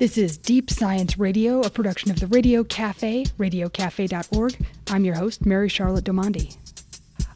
This 0.00 0.16
is 0.16 0.38
Deep 0.38 0.70
Science 0.70 1.18
Radio, 1.18 1.60
a 1.60 1.68
production 1.68 2.10
of 2.10 2.20
the 2.20 2.26
Radio 2.28 2.64
Cafe, 2.64 3.26
radiocafe.org. 3.38 4.66
I'm 4.88 5.04
your 5.04 5.16
host, 5.16 5.44
Mary 5.44 5.68
Charlotte 5.68 6.06
Domandi. 6.06 6.56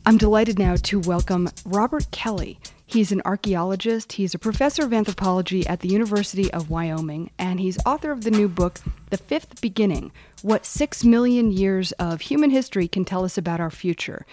I'm 0.07 0.17
delighted 0.17 0.59
now 0.59 0.77
to 0.77 1.01
welcome 1.01 1.51
Robert 1.67 2.11
Kelly. 2.11 2.59
He's 2.87 3.13
an 3.13 3.21
archaeologist, 3.27 4.13
he's 4.13 4.35
a 4.35 4.39
professor 4.39 4.83
of 4.83 4.95
anthropology 4.95 5.67
at 5.67 5.81
the 5.81 5.89
University 5.89 6.51
of 6.53 6.71
Wyoming, 6.71 7.31
and 7.39 7.61
he's 7.61 7.77
author 7.85 8.13
of 8.13 8.25
the 8.25 8.31
new 8.31 8.49
book, 8.49 8.81
The 9.11 9.19
Fifth 9.19 9.61
Beginning 9.61 10.11
What 10.41 10.65
Six 10.65 11.05
Million 11.05 11.51
Years 11.51 11.93
of 11.93 12.23
Human 12.23 12.49
History 12.51 12.89
Can 12.89 13.05
Tell 13.05 13.25
Us 13.25 13.37
About 13.37 13.61
Our 13.61 13.71
Future. 13.71 14.25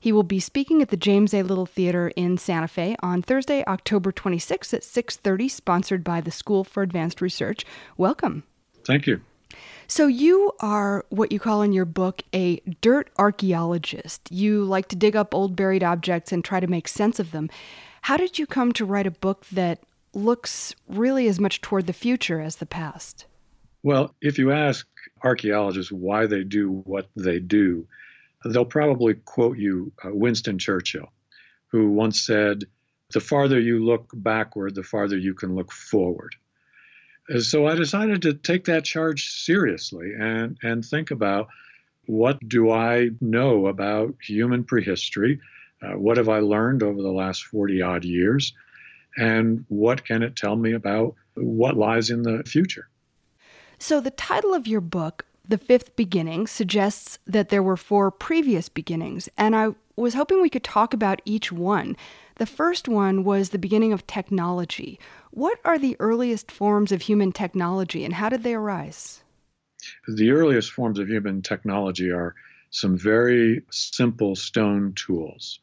He 0.00 0.12
will 0.12 0.22
be 0.22 0.40
speaking 0.40 0.80
at 0.80 0.88
the 0.88 0.96
James 0.96 1.34
A. 1.34 1.42
Little 1.42 1.66
Theater 1.66 2.10
in 2.16 2.38
Santa 2.38 2.68
Fe 2.68 2.96
on 3.00 3.20
Thursday, 3.20 3.62
October 3.66 4.10
26th 4.10 4.72
at 4.72 4.82
6:30, 4.82 5.46
sponsored 5.46 6.02
by 6.02 6.22
the 6.22 6.30
School 6.30 6.64
for 6.64 6.82
Advanced 6.82 7.20
Research. 7.20 7.66
Welcome. 7.98 8.44
Thank 8.84 9.06
you. 9.06 9.20
So 9.86 10.06
you 10.06 10.52
are 10.60 11.04
what 11.10 11.32
you 11.32 11.38
call 11.38 11.60
in 11.60 11.72
your 11.72 11.84
book 11.84 12.22
a 12.34 12.62
dirt 12.80 13.10
archaeologist. 13.18 14.32
You 14.32 14.64
like 14.64 14.88
to 14.88 14.96
dig 14.96 15.16
up 15.16 15.34
old 15.34 15.54
buried 15.54 15.82
objects 15.82 16.32
and 16.32 16.42
try 16.42 16.60
to 16.60 16.66
make 16.66 16.88
sense 16.88 17.20
of 17.20 17.32
them. 17.32 17.50
How 18.02 18.16
did 18.16 18.38
you 18.38 18.46
come 18.46 18.72
to 18.72 18.86
write 18.86 19.06
a 19.06 19.10
book 19.10 19.44
that 19.52 19.80
looks 20.14 20.74
really 20.88 21.28
as 21.28 21.38
much 21.38 21.60
toward 21.60 21.86
the 21.86 21.92
future 21.92 22.40
as 22.40 22.56
the 22.56 22.66
past? 22.66 23.26
Well, 23.82 24.14
if 24.22 24.38
you 24.38 24.50
ask 24.50 24.86
archaeologists 25.22 25.92
why 25.92 26.26
they 26.26 26.42
do 26.42 26.70
what 26.70 27.08
they 27.16 27.38
do, 27.38 27.86
they'll 28.44 28.64
probably 28.64 29.14
quote 29.14 29.58
you 29.58 29.92
uh, 30.04 30.10
Winston 30.12 30.58
Churchill, 30.58 31.12
who 31.68 31.90
once 31.90 32.20
said, 32.20 32.64
The 33.12 33.20
farther 33.20 33.60
you 33.60 33.84
look 33.84 34.10
backward, 34.14 34.74
the 34.74 34.82
farther 34.82 35.16
you 35.16 35.34
can 35.34 35.54
look 35.54 35.72
forward. 35.72 36.34
And 37.28 37.42
so 37.42 37.66
I 37.66 37.74
decided 37.74 38.22
to 38.22 38.34
take 38.34 38.64
that 38.64 38.84
charge 38.84 39.30
seriously 39.30 40.14
and, 40.18 40.56
and 40.62 40.84
think 40.84 41.10
about 41.10 41.48
what 42.06 42.40
do 42.48 42.72
I 42.72 43.10
know 43.20 43.68
about 43.68 44.16
human 44.20 44.64
prehistory? 44.64 45.40
Uh, 45.80 45.92
what 45.92 46.16
have 46.16 46.28
I 46.28 46.40
learned 46.40 46.82
over 46.82 47.00
the 47.00 47.12
last 47.12 47.44
40 47.44 47.82
odd 47.82 48.04
years? 48.04 48.52
And 49.16 49.64
what 49.68 50.04
can 50.04 50.22
it 50.22 50.34
tell 50.34 50.56
me 50.56 50.72
about 50.72 51.14
what 51.34 51.76
lies 51.76 52.10
in 52.10 52.22
the 52.22 52.42
future? 52.44 52.88
So, 53.78 54.00
the 54.00 54.10
title 54.10 54.52
of 54.52 54.66
your 54.66 54.80
book, 54.80 55.24
the 55.50 55.58
fifth 55.58 55.96
beginning 55.96 56.46
suggests 56.46 57.18
that 57.26 57.48
there 57.48 57.62
were 57.62 57.76
four 57.76 58.12
previous 58.12 58.68
beginnings, 58.68 59.28
and 59.36 59.56
I 59.56 59.74
was 59.96 60.14
hoping 60.14 60.40
we 60.40 60.48
could 60.48 60.62
talk 60.62 60.94
about 60.94 61.20
each 61.24 61.50
one. 61.50 61.96
The 62.36 62.46
first 62.46 62.88
one 62.88 63.24
was 63.24 63.48
the 63.48 63.58
beginning 63.58 63.92
of 63.92 64.06
technology. 64.06 65.00
What 65.32 65.58
are 65.64 65.78
the 65.78 65.96
earliest 65.98 66.52
forms 66.52 66.92
of 66.92 67.02
human 67.02 67.32
technology, 67.32 68.04
and 68.04 68.14
how 68.14 68.28
did 68.28 68.44
they 68.44 68.54
arise? 68.54 69.22
The 70.06 70.30
earliest 70.30 70.70
forms 70.70 71.00
of 71.00 71.08
human 71.08 71.42
technology 71.42 72.10
are 72.12 72.36
some 72.70 72.96
very 72.96 73.62
simple 73.70 74.36
stone 74.36 74.92
tools. 74.94 75.58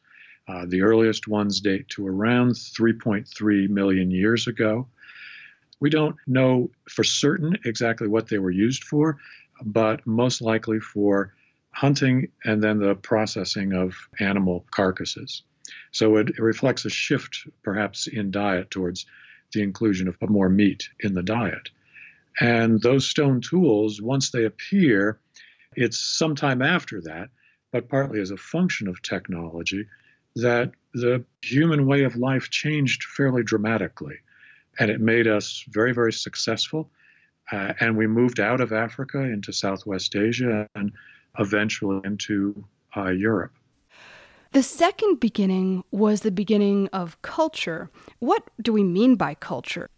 Uh, 0.46 0.66
the 0.66 0.82
earliest 0.82 1.28
ones 1.28 1.60
date 1.60 1.88
to 1.90 2.06
around 2.06 2.52
3.3 2.52 3.68
million 3.70 4.10
years 4.10 4.46
ago. 4.46 4.86
We 5.80 5.88
don't 5.88 6.16
know 6.26 6.70
for 6.88 7.04
certain 7.04 7.56
exactly 7.64 8.08
what 8.08 8.28
they 8.28 8.38
were 8.38 8.50
used 8.50 8.84
for, 8.84 9.18
but 9.62 10.06
most 10.06 10.40
likely 10.40 10.80
for 10.80 11.34
hunting 11.70 12.28
and 12.44 12.62
then 12.62 12.78
the 12.78 12.94
processing 12.94 13.72
of 13.72 13.94
animal 14.20 14.64
carcasses. 14.70 15.42
So 15.92 16.16
it, 16.16 16.30
it, 16.30 16.40
reflects 16.40 16.84
a 16.84 16.90
shift, 16.90 17.46
perhaps, 17.62 18.06
in 18.06 18.30
diet 18.30 18.70
towards 18.70 19.06
the 19.52 19.62
inclusion 19.62 20.08
of 20.08 20.16
more 20.28 20.48
meat 20.48 20.88
in 21.00 21.14
the 21.14 21.22
diet. 21.22 21.70
And 22.40 22.80
those 22.82 23.08
stone 23.08 23.40
tools, 23.40 24.00
once 24.00 24.30
they 24.30 24.44
appear, 24.44 25.18
it's 25.76 25.98
sometime 25.98 26.62
after 26.62 27.00
that, 27.02 27.30
but 27.72 27.88
partly 27.88 28.20
as 28.20 28.30
a 28.30 28.36
function 28.36 28.88
of 28.88 29.02
technology, 29.02 29.86
that 30.36 30.72
the 30.94 31.24
human 31.42 31.86
way 31.86 32.04
of 32.04 32.16
life 32.16 32.50
changed 32.50 33.04
fairly 33.04 33.42
dramatically. 33.42 34.16
And 34.78 34.90
it 34.90 35.00
made 35.00 35.26
us 35.26 35.64
very, 35.68 35.92
very 35.92 36.12
successful 36.12 36.90
uh, 37.52 37.72
and 37.80 37.96
we 37.96 38.06
moved 38.06 38.40
out 38.40 38.60
of 38.60 38.72
Africa 38.72 39.20
into 39.20 39.52
Southwest 39.52 40.14
Asia 40.14 40.68
and 40.74 40.92
eventually 41.38 42.00
into 42.04 42.64
uh, 42.96 43.10
Europe. 43.10 43.52
The 44.52 44.62
second 44.62 45.20
beginning 45.20 45.84
was 45.90 46.20
the 46.22 46.30
beginning 46.30 46.88
of 46.92 47.20
culture. 47.22 47.90
What 48.18 48.48
do 48.62 48.72
we 48.72 48.82
mean 48.82 49.14
by 49.16 49.34
culture? 49.34 49.90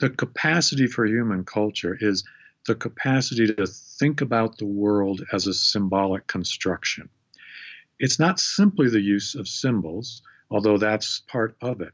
The 0.00 0.10
capacity 0.10 0.86
for 0.86 1.06
human 1.06 1.44
culture 1.44 1.96
is 2.00 2.24
the 2.66 2.74
capacity 2.74 3.46
to 3.54 3.66
think 3.66 4.20
about 4.20 4.58
the 4.58 4.66
world 4.66 5.22
as 5.32 5.46
a 5.46 5.54
symbolic 5.54 6.26
construction. 6.26 7.08
It's 7.98 8.18
not 8.18 8.40
simply 8.40 8.88
the 8.90 9.00
use 9.00 9.34
of 9.34 9.48
symbols, 9.48 10.20
although 10.50 10.78
that's 10.78 11.20
part 11.20 11.56
of 11.60 11.80
it, 11.80 11.92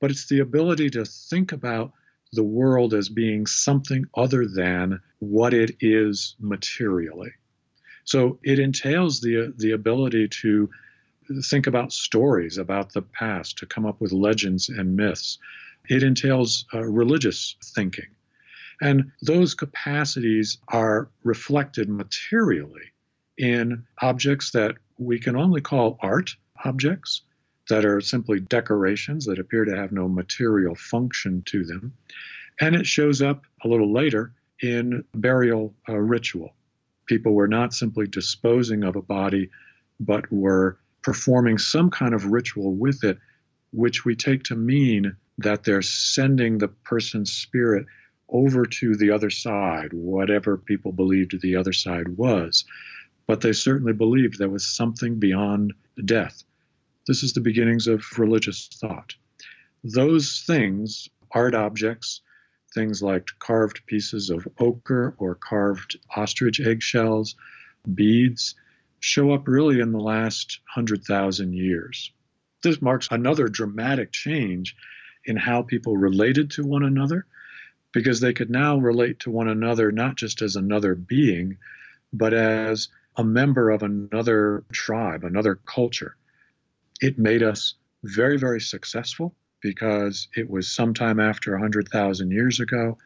but 0.00 0.10
it's 0.10 0.26
the 0.26 0.40
ability 0.40 0.90
to 0.90 1.04
think 1.04 1.52
about 1.52 1.92
the 2.34 2.44
world 2.44 2.94
as 2.94 3.08
being 3.08 3.46
something 3.46 4.04
other 4.14 4.46
than 4.46 5.00
what 5.18 5.54
it 5.54 5.76
is 5.80 6.36
materially. 6.38 7.32
So 8.04 8.38
it 8.42 8.58
entails 8.58 9.20
the, 9.20 9.54
the 9.56 9.72
ability 9.72 10.28
to 10.42 10.68
think 11.44 11.66
about 11.66 11.92
stories 11.92 12.58
about 12.58 12.92
the 12.92 13.02
past, 13.02 13.58
to 13.58 13.66
come 13.66 13.86
up 13.86 14.00
with 14.00 14.12
legends 14.12 14.68
and 14.68 14.96
myths. 14.96 15.38
It 15.88 16.02
entails 16.02 16.66
uh, 16.74 16.82
religious 16.82 17.56
thinking. 17.62 18.08
And 18.80 19.12
those 19.22 19.54
capacities 19.54 20.58
are 20.68 21.08
reflected 21.22 21.88
materially 21.88 22.92
in 23.38 23.84
objects 24.02 24.50
that 24.50 24.76
we 24.98 25.18
can 25.18 25.36
only 25.36 25.60
call 25.60 25.98
art 26.00 26.36
objects, 26.64 27.22
that 27.68 27.84
are 27.84 28.00
simply 28.00 28.40
decorations 28.40 29.24
that 29.26 29.38
appear 29.38 29.64
to 29.64 29.76
have 29.76 29.92
no 29.92 30.08
material 30.08 30.74
function 30.74 31.42
to 31.46 31.64
them. 31.64 31.92
And 32.60 32.74
it 32.74 32.86
shows 32.86 33.22
up 33.22 33.42
a 33.64 33.68
little 33.68 33.92
later 33.92 34.32
in 34.62 35.04
burial 35.14 35.74
uh, 35.88 35.96
ritual. 35.96 36.54
People 37.06 37.32
were 37.32 37.48
not 37.48 37.74
simply 37.74 38.06
disposing 38.06 38.84
of 38.84 38.96
a 38.96 39.02
body, 39.02 39.50
but 40.00 40.30
were 40.30 40.78
performing 41.02 41.58
some 41.58 41.90
kind 41.90 42.14
of 42.14 42.26
ritual 42.26 42.74
with 42.74 43.04
it, 43.04 43.18
which 43.72 44.04
we 44.04 44.14
take 44.14 44.42
to 44.44 44.54
mean 44.54 45.16
that 45.38 45.64
they're 45.64 45.82
sending 45.82 46.58
the 46.58 46.68
person's 46.68 47.32
spirit 47.32 47.86
over 48.28 48.64
to 48.64 48.96
the 48.96 49.10
other 49.10 49.30
side, 49.30 49.92
whatever 49.92 50.56
people 50.56 50.92
believed 50.92 51.40
the 51.40 51.56
other 51.56 51.72
side 51.72 52.08
was. 52.16 52.64
But 53.26 53.40
they 53.40 53.52
certainly 53.52 53.92
believed 53.92 54.38
there 54.38 54.48
was 54.48 54.66
something 54.66 55.18
beyond 55.18 55.74
death 56.04 56.44
this 57.06 57.22
is 57.22 57.34
the 57.34 57.40
beginnings 57.40 57.86
of 57.86 58.18
religious 58.18 58.68
thought. 58.80 59.14
Those 59.82 60.42
things, 60.46 61.08
art 61.30 61.54
objects, 61.54 62.22
things 62.72 63.02
like 63.02 63.26
carved 63.38 63.84
pieces 63.86 64.30
of 64.30 64.48
ochre 64.58 65.14
or 65.18 65.34
carved 65.34 65.98
ostrich 66.16 66.60
eggshells, 66.60 67.36
beads, 67.94 68.54
show 69.00 69.32
up 69.32 69.46
really 69.46 69.80
in 69.80 69.92
the 69.92 70.00
last 70.00 70.60
100,000 70.74 71.52
years. 71.52 72.10
This 72.62 72.80
marks 72.80 73.08
another 73.10 73.48
dramatic 73.48 74.10
change 74.10 74.74
in 75.26 75.36
how 75.36 75.62
people 75.62 75.96
related 75.96 76.52
to 76.52 76.64
one 76.64 76.82
another 76.82 77.26
because 77.92 78.20
they 78.20 78.32
could 78.32 78.50
now 78.50 78.78
relate 78.78 79.20
to 79.20 79.30
one 79.30 79.48
another 79.48 79.92
not 79.92 80.16
just 80.16 80.40
as 80.40 80.56
another 80.56 80.94
being, 80.94 81.58
but 82.14 82.32
as 82.32 82.88
a 83.16 83.22
member 83.24 83.70
of 83.70 83.82
another 83.82 84.64
tribe, 84.72 85.22
another 85.22 85.54
culture 85.54 86.16
it 87.00 87.18
made 87.18 87.42
us 87.42 87.74
very, 88.02 88.38
very 88.38 88.60
successful 88.60 89.34
because 89.60 90.28
it 90.36 90.50
was 90.50 90.70
sometime 90.70 91.18
after 91.18 91.52
100,000 91.52 92.30
years 92.30 92.60
ago 92.60 92.98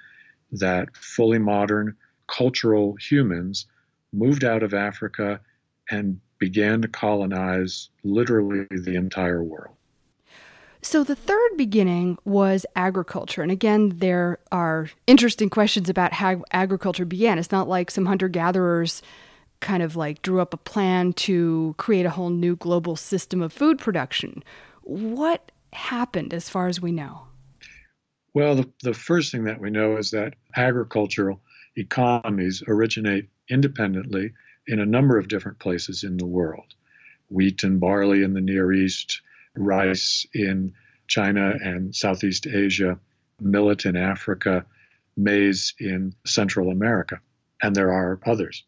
that 0.52 0.88
fully 0.96 1.38
modern 1.38 1.96
cultural 2.26 2.96
humans 2.96 3.66
moved 4.12 4.44
out 4.44 4.62
of 4.62 4.74
Africa 4.74 5.40
and 5.90 6.20
began 6.38 6.82
to 6.82 6.88
colonize 6.88 7.90
literally 8.04 8.66
the 8.70 8.94
entire 8.94 9.42
world. 9.42 9.74
So, 10.80 11.02
the 11.02 11.16
third 11.16 11.56
beginning 11.56 12.18
was 12.24 12.64
agriculture. 12.76 13.42
And 13.42 13.50
again, 13.50 13.94
there 13.96 14.38
are 14.52 14.90
interesting 15.08 15.50
questions 15.50 15.88
about 15.88 16.12
how 16.12 16.44
agriculture 16.52 17.04
began. 17.04 17.38
It's 17.38 17.50
not 17.50 17.68
like 17.68 17.90
some 17.90 18.06
hunter 18.06 18.28
gatherers 18.28 19.02
kind 19.60 19.82
of 19.82 19.96
like 19.96 20.22
drew 20.22 20.40
up 20.40 20.54
a 20.54 20.58
plan 20.58 21.12
to 21.12 21.74
create 21.78 22.06
a 22.06 22.10
whole 22.10 22.30
new 22.30 22.56
global 22.56 22.96
system 22.96 23.42
of 23.42 23.52
food 23.52 23.78
production. 23.78 24.42
What 24.82 25.50
happened 25.72 26.32
as 26.32 26.48
far 26.48 26.68
as 26.68 26.80
we 26.80 26.92
know? 26.92 27.22
Well, 28.34 28.54
the, 28.54 28.70
the 28.82 28.94
first 28.94 29.32
thing 29.32 29.44
that 29.44 29.60
we 29.60 29.70
know 29.70 29.96
is 29.96 30.10
that 30.12 30.34
agricultural 30.56 31.40
economies 31.76 32.62
originate 32.68 33.28
independently 33.48 34.32
in 34.66 34.80
a 34.80 34.86
number 34.86 35.18
of 35.18 35.28
different 35.28 35.58
places 35.58 36.04
in 36.04 36.16
the 36.16 36.26
world 36.26 36.74
wheat 37.30 37.62
and 37.62 37.78
barley 37.78 38.22
in 38.22 38.32
the 38.32 38.40
Near 38.40 38.72
East, 38.72 39.20
rice 39.54 40.26
in 40.34 40.72
China 41.08 41.54
and 41.62 41.94
Southeast 41.94 42.46
Asia, 42.46 42.98
millet 43.40 43.84
in 43.84 43.96
Africa, 43.96 44.64
maize 45.16 45.74
in 45.78 46.14
Central 46.24 46.70
America, 46.70 47.20
and 47.62 47.74
there 47.74 47.92
are 47.92 48.20
others. 48.24 48.64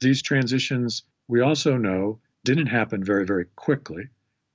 These 0.00 0.22
transitions, 0.22 1.02
we 1.28 1.40
also 1.40 1.76
know, 1.76 2.20
didn't 2.44 2.66
happen 2.66 3.02
very, 3.02 3.24
very 3.24 3.46
quickly. 3.56 4.08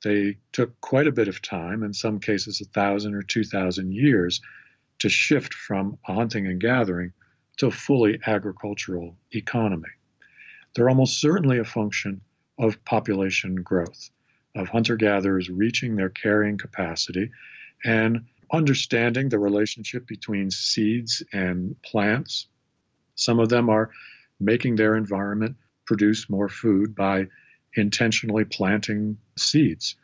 They 0.03 0.37
took 0.51 0.79
quite 0.81 1.07
a 1.07 1.11
bit 1.11 1.27
of 1.27 1.41
time, 1.41 1.83
in 1.83 1.93
some 1.93 2.19
cases, 2.19 2.61
a 2.61 2.65
thousand 2.65 3.13
or 3.13 3.21
two 3.21 3.43
thousand 3.43 3.93
years, 3.93 4.41
to 4.99 5.09
shift 5.09 5.53
from 5.53 5.97
a 6.07 6.13
hunting 6.13 6.47
and 6.47 6.59
gathering 6.59 7.11
to 7.57 7.67
a 7.67 7.71
fully 7.71 8.19
agricultural 8.25 9.15
economy. 9.31 9.89
They're 10.73 10.89
almost 10.89 11.19
certainly 11.19 11.59
a 11.59 11.65
function 11.65 12.21
of 12.57 12.83
population 12.85 13.55
growth, 13.55 14.09
of 14.55 14.69
hunter 14.69 14.95
gatherers 14.95 15.49
reaching 15.49 15.95
their 15.95 16.09
carrying 16.09 16.57
capacity 16.57 17.29
and 17.83 18.25
understanding 18.53 19.29
the 19.29 19.39
relationship 19.39 20.07
between 20.07 20.51
seeds 20.51 21.23
and 21.33 21.75
plants. 21.83 22.47
Some 23.15 23.39
of 23.39 23.49
them 23.49 23.69
are 23.69 23.91
making 24.41 24.75
their 24.75 24.95
environment 24.95 25.55
produce 25.85 26.29
more 26.29 26.49
food 26.49 26.95
by 26.95 27.27
intentionally 27.75 28.43
planting 28.43 29.17
seeds, 29.37 29.95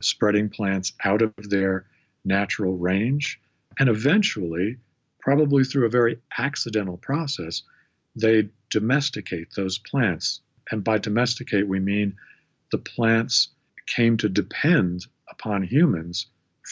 spreading 0.00 0.48
plants 0.48 0.92
out 1.04 1.22
of 1.22 1.32
their 1.38 1.86
natural 2.24 2.76
range, 2.76 3.40
and 3.78 3.88
eventually, 3.88 4.76
probably 5.20 5.64
through 5.64 5.86
a 5.86 5.90
very 5.90 6.18
accidental 6.38 6.96
process, 6.98 7.62
they 8.14 8.48
domesticate 8.70 9.48
those 9.54 9.78
plants. 9.78 10.40
And 10.70 10.82
by 10.82 10.98
domesticate, 10.98 11.66
we 11.66 11.80
mean 11.80 12.16
the 12.72 12.78
plants 12.78 13.48
came 13.86 14.16
to 14.18 14.28
depend 14.28 15.06
upon 15.30 15.62
humans 15.62 16.26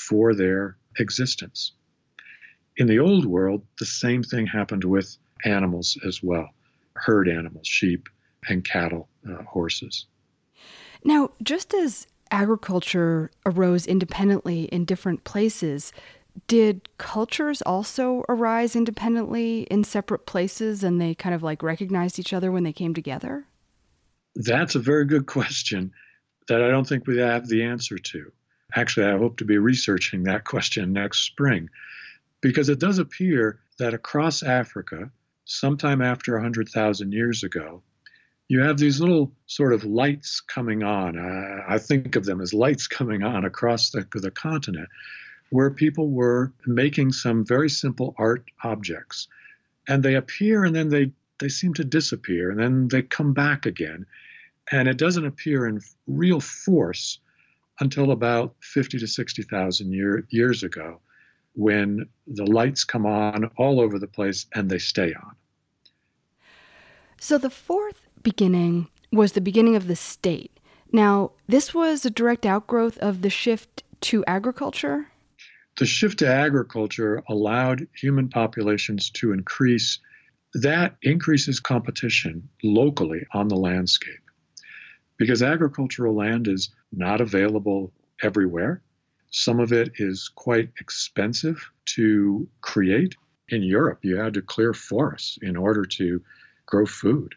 for 0.09 0.35
their 0.35 0.77
existence. 0.99 1.73
In 2.77 2.87
the 2.87 2.99
old 2.99 3.25
world, 3.25 3.65
the 3.79 3.87
same 3.87 4.23
thing 4.23 4.47
happened 4.47 4.85
with 4.85 5.17
animals 5.45 5.97
as 6.07 6.23
well 6.23 6.51
herd 7.05 7.29
animals, 7.29 7.67
sheep 7.67 8.09
and 8.49 8.65
cattle, 8.65 9.09
uh, 9.29 9.43
horses. 9.43 10.07
Now, 11.05 11.31
just 11.43 11.75
as 11.75 12.07
agriculture 12.31 13.31
arose 13.45 13.87
independently 13.87 14.65
in 14.65 14.85
different 14.85 15.25
places, 15.25 15.93
did 16.49 16.89
cultures 16.99 17.63
also 17.63 18.25
arise 18.29 18.75
independently 18.75 19.63
in 19.65 19.85
separate 19.85 20.27
places 20.27 20.83
and 20.83 21.01
they 21.01 21.15
kind 21.15 21.35
of 21.35 21.43
like 21.43 21.63
recognized 21.63 22.19
each 22.19 22.33
other 22.33 22.51
when 22.51 22.65
they 22.65 22.73
came 22.73 22.95
together? 22.95 23.45
That's 24.35 24.75
a 24.75 24.81
very 24.81 25.05
good 25.05 25.27
question 25.27 25.93
that 26.49 26.63
I 26.63 26.69
don't 26.69 26.89
think 26.89 27.07
we 27.07 27.19
have 27.19 27.47
the 27.47 27.63
answer 27.63 27.99
to. 27.99 28.33
Actually, 28.75 29.07
I 29.07 29.19
hope 29.19 29.37
to 29.37 29.45
be 29.45 29.59
researching 29.59 30.25
that 30.25 30.45
question 30.45 30.93
next 30.93 31.21
spring 31.21 31.71
because 32.41 32.69
it 32.69 32.81
does 32.81 32.99
appear 32.99 33.61
that 33.79 33.95
across 33.95 34.43
Africa, 34.43 35.11
sometime 35.45 36.01
after 36.01 36.35
100,000 36.35 37.13
years 37.13 37.43
ago, 37.43 37.83
you 38.49 38.61
have 38.61 38.77
these 38.77 39.01
little 39.01 39.33
sort 39.47 39.73
of 39.73 39.85
lights 39.85 40.41
coming 40.41 40.83
on. 40.83 41.19
Uh, 41.19 41.65
I 41.67 41.79
think 41.79 42.17
of 42.17 42.25
them 42.25 42.41
as 42.41 42.53
lights 42.53 42.87
coming 42.87 43.23
on 43.23 43.45
across 43.45 43.91
the, 43.91 44.07
the 44.15 44.31
continent, 44.31 44.89
where 45.51 45.71
people 45.71 46.11
were 46.11 46.53
making 46.67 47.13
some 47.13 47.45
very 47.45 47.71
simple 47.71 48.15
art 48.19 48.45
objects. 48.63 49.29
And 49.89 50.03
they 50.03 50.15
appear 50.15 50.65
and 50.65 50.75
then 50.75 50.89
they, 50.89 51.13
they 51.39 51.49
seem 51.49 51.75
to 51.75 51.85
disappear 51.85 52.51
and 52.51 52.59
then 52.59 52.89
they 52.89 53.03
come 53.03 53.33
back 53.33 53.67
again. 53.67 54.07
And 54.71 54.89
it 54.89 54.99
doesn't 54.99 55.27
appear 55.27 55.67
in 55.67 55.81
real 56.07 56.41
force 56.41 57.19
until 57.81 58.11
about 58.11 58.55
50 58.61 58.99
to 58.99 59.07
60,000 59.07 59.93
year, 59.93 60.27
years 60.31 60.63
ago 60.63 61.01
when 61.55 62.07
the 62.27 62.45
lights 62.45 62.85
come 62.85 63.07
on 63.07 63.51
all 63.57 63.81
over 63.81 63.99
the 63.99 64.07
place 64.07 64.47
and 64.55 64.71
they 64.71 64.79
stay 64.79 65.15
on. 65.15 65.35
So 67.19 67.39
the 67.39 67.51
fourth 67.51 68.09
beginning 68.23 68.89
was 69.13 69.33
the 69.33 69.41
beginning 69.41 69.77
of 69.77 69.87
the 69.87 69.97
state. 69.97 70.59
Now, 70.93 71.33
this 71.49 71.73
was 71.73 72.05
a 72.05 72.11
direct 72.11 72.45
outgrowth 72.45 72.99
of 72.99 73.23
the 73.23 73.31
shift 73.31 73.83
to 74.03 74.25
agriculture? 74.27 75.09
The 75.79 75.87
shift 75.87 76.21
to 76.21 76.29
agriculture 76.29 77.23
allowed 77.29 77.89
human 77.95 78.29
populations 78.29 79.11
to 79.11 79.33
increase. 79.33 79.99
That 80.55 80.97
increases 81.03 81.59
competition 81.59 82.49
locally 82.63 83.27
on 83.33 83.49
the 83.49 83.57
landscape 83.57 84.21
because 85.17 85.43
agricultural 85.43 86.15
land 86.15 86.47
is 86.47 86.71
not 86.93 87.21
available 87.21 87.93
everywhere. 88.23 88.83
Some 89.37 89.59
of 89.59 89.73
it 89.73 89.95
is 89.97 90.31
quite 90.33 90.71
expensive 90.79 91.73
to 91.97 92.49
create. 92.61 93.17
In 93.49 93.65
Europe, 93.65 93.99
you 94.03 94.15
had 94.15 94.33
to 94.35 94.43
clear 94.43 94.73
forests 94.73 95.41
in 95.43 95.57
order 95.57 95.85
to 95.85 96.23
grow 96.67 96.87
food. 96.87 97.35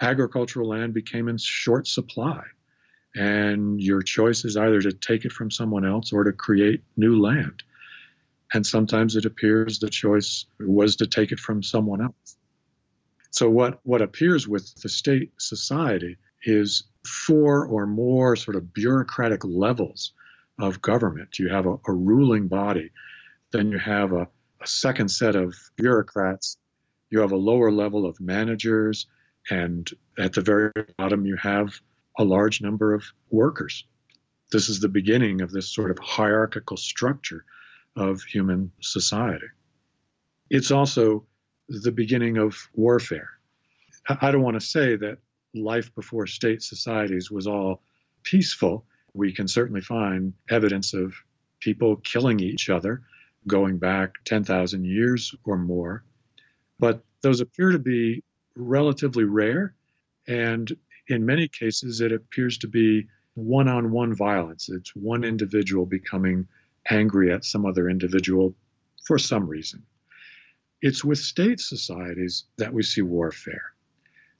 Agricultural 0.00 0.68
land 0.68 0.94
became 0.94 1.26
in 1.26 1.38
short 1.38 1.88
supply, 1.88 2.44
and 3.16 3.82
your 3.82 4.00
choice 4.00 4.44
is 4.44 4.56
either 4.56 4.80
to 4.80 4.92
take 4.92 5.24
it 5.24 5.32
from 5.32 5.50
someone 5.50 5.84
else 5.84 6.12
or 6.12 6.22
to 6.22 6.32
create 6.32 6.84
new 6.96 7.20
land. 7.20 7.64
And 8.54 8.64
sometimes 8.64 9.16
it 9.16 9.24
appears 9.24 9.80
the 9.80 9.90
choice 9.90 10.46
was 10.60 10.94
to 10.96 11.06
take 11.08 11.32
it 11.32 11.40
from 11.40 11.64
someone 11.64 12.00
else. 12.00 12.36
So, 13.32 13.50
what, 13.50 13.80
what 13.82 14.02
appears 14.02 14.46
with 14.46 14.72
the 14.82 14.88
state 14.88 15.32
society 15.38 16.16
is 16.44 16.84
four 17.04 17.66
or 17.66 17.86
more 17.88 18.36
sort 18.36 18.54
of 18.54 18.72
bureaucratic 18.72 19.44
levels 19.44 20.12
of 20.58 20.80
government. 20.82 21.38
You 21.38 21.48
have 21.48 21.66
a, 21.66 21.76
a 21.86 21.92
ruling 21.92 22.48
body, 22.48 22.90
then 23.52 23.70
you 23.70 23.78
have 23.78 24.12
a, 24.12 24.28
a 24.60 24.66
second 24.66 25.08
set 25.08 25.36
of 25.36 25.54
bureaucrats, 25.76 26.58
you 27.10 27.20
have 27.20 27.32
a 27.32 27.36
lower 27.36 27.70
level 27.70 28.06
of 28.06 28.20
managers, 28.20 29.06
and 29.50 29.88
at 30.18 30.32
the 30.32 30.40
very 30.40 30.72
bottom, 30.96 31.24
you 31.24 31.36
have 31.36 31.80
a 32.18 32.24
large 32.24 32.60
number 32.60 32.94
of 32.94 33.04
workers. 33.30 33.84
This 34.50 34.68
is 34.68 34.80
the 34.80 34.88
beginning 34.88 35.40
of 35.40 35.50
this 35.50 35.68
sort 35.68 35.90
of 35.90 35.98
hierarchical 35.98 36.76
structure 36.76 37.44
of 37.96 38.22
human 38.22 38.72
society. 38.80 39.46
It's 40.50 40.70
also 40.70 41.24
the 41.68 41.92
beginning 41.92 42.38
of 42.38 42.56
warfare. 42.74 43.30
I 44.08 44.30
don't 44.30 44.42
want 44.42 44.54
to 44.54 44.66
say 44.66 44.96
that 44.96 45.18
life 45.54 45.92
before 45.94 46.26
state 46.26 46.62
societies 46.62 47.30
was 47.30 47.46
all 47.46 47.82
peaceful. 48.22 48.84
We 49.16 49.32
can 49.32 49.48
certainly 49.48 49.80
find 49.80 50.34
evidence 50.50 50.94
of 50.94 51.14
people 51.60 51.96
killing 51.96 52.40
each 52.40 52.68
other 52.68 53.02
going 53.46 53.78
back 53.78 54.12
10,000 54.24 54.84
years 54.84 55.34
or 55.44 55.56
more. 55.56 56.04
But 56.78 57.02
those 57.22 57.40
appear 57.40 57.72
to 57.72 57.78
be 57.78 58.22
relatively 58.54 59.24
rare. 59.24 59.74
And 60.28 60.70
in 61.08 61.24
many 61.24 61.48
cases, 61.48 62.00
it 62.00 62.12
appears 62.12 62.58
to 62.58 62.68
be 62.68 63.06
one 63.34 63.68
on 63.68 63.90
one 63.90 64.14
violence. 64.14 64.68
It's 64.68 64.94
one 64.94 65.24
individual 65.24 65.86
becoming 65.86 66.46
angry 66.90 67.32
at 67.32 67.44
some 67.44 67.64
other 67.64 67.88
individual 67.88 68.54
for 69.06 69.18
some 69.18 69.46
reason. 69.46 69.82
It's 70.82 71.04
with 71.04 71.18
state 71.18 71.60
societies 71.60 72.44
that 72.58 72.72
we 72.72 72.82
see 72.82 73.02
warfare 73.02 73.72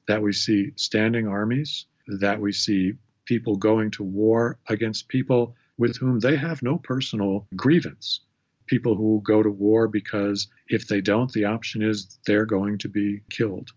that 0.07 0.23
we 0.23 0.33
see 0.33 0.73
standing 0.77 1.27
armies, 1.27 1.87
that 2.07 2.41
we 2.41 2.53
see 2.53 2.93
people 3.26 3.56
going 3.56 3.90
to 3.92 4.02
war 4.02 4.59
against 4.68 5.09
people 5.09 5.54
with 5.78 5.97
whom 5.99 6.21
they 6.21 6.37
have 6.37 6.62
no 6.62 6.78
personal 6.78 7.47
grievance. 7.54 8.21
People 8.66 8.97
who 8.97 9.21
go 9.25 9.42
to 9.42 9.50
war 9.50 9.87
because 9.87 10.49
if 10.68 10.88
they 10.88 11.00
don't, 11.00 11.33
the 11.33 11.45
option 11.45 11.83
is 11.83 12.18
they're 12.26 12.47
going 12.47 12.78
to 12.78 12.88
be 12.88 13.21
killed. 13.30 13.71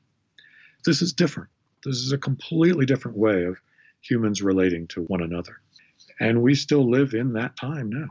This 0.86 1.02
is 1.02 1.14
different. 1.14 1.50
This 1.84 1.98
is 1.98 2.12
a 2.12 2.18
completely 2.18 2.86
different 2.86 3.18
way 3.18 3.44
of 3.44 3.58
humans 4.02 4.42
relating 4.42 4.88
to 4.88 5.02
one 5.04 5.22
another. 5.22 5.58
And 6.20 6.42
we 6.42 6.56
still 6.56 6.90
live 6.90 7.14
in 7.14 7.34
that 7.34 7.56
time 7.56 7.90
now. 7.90 8.08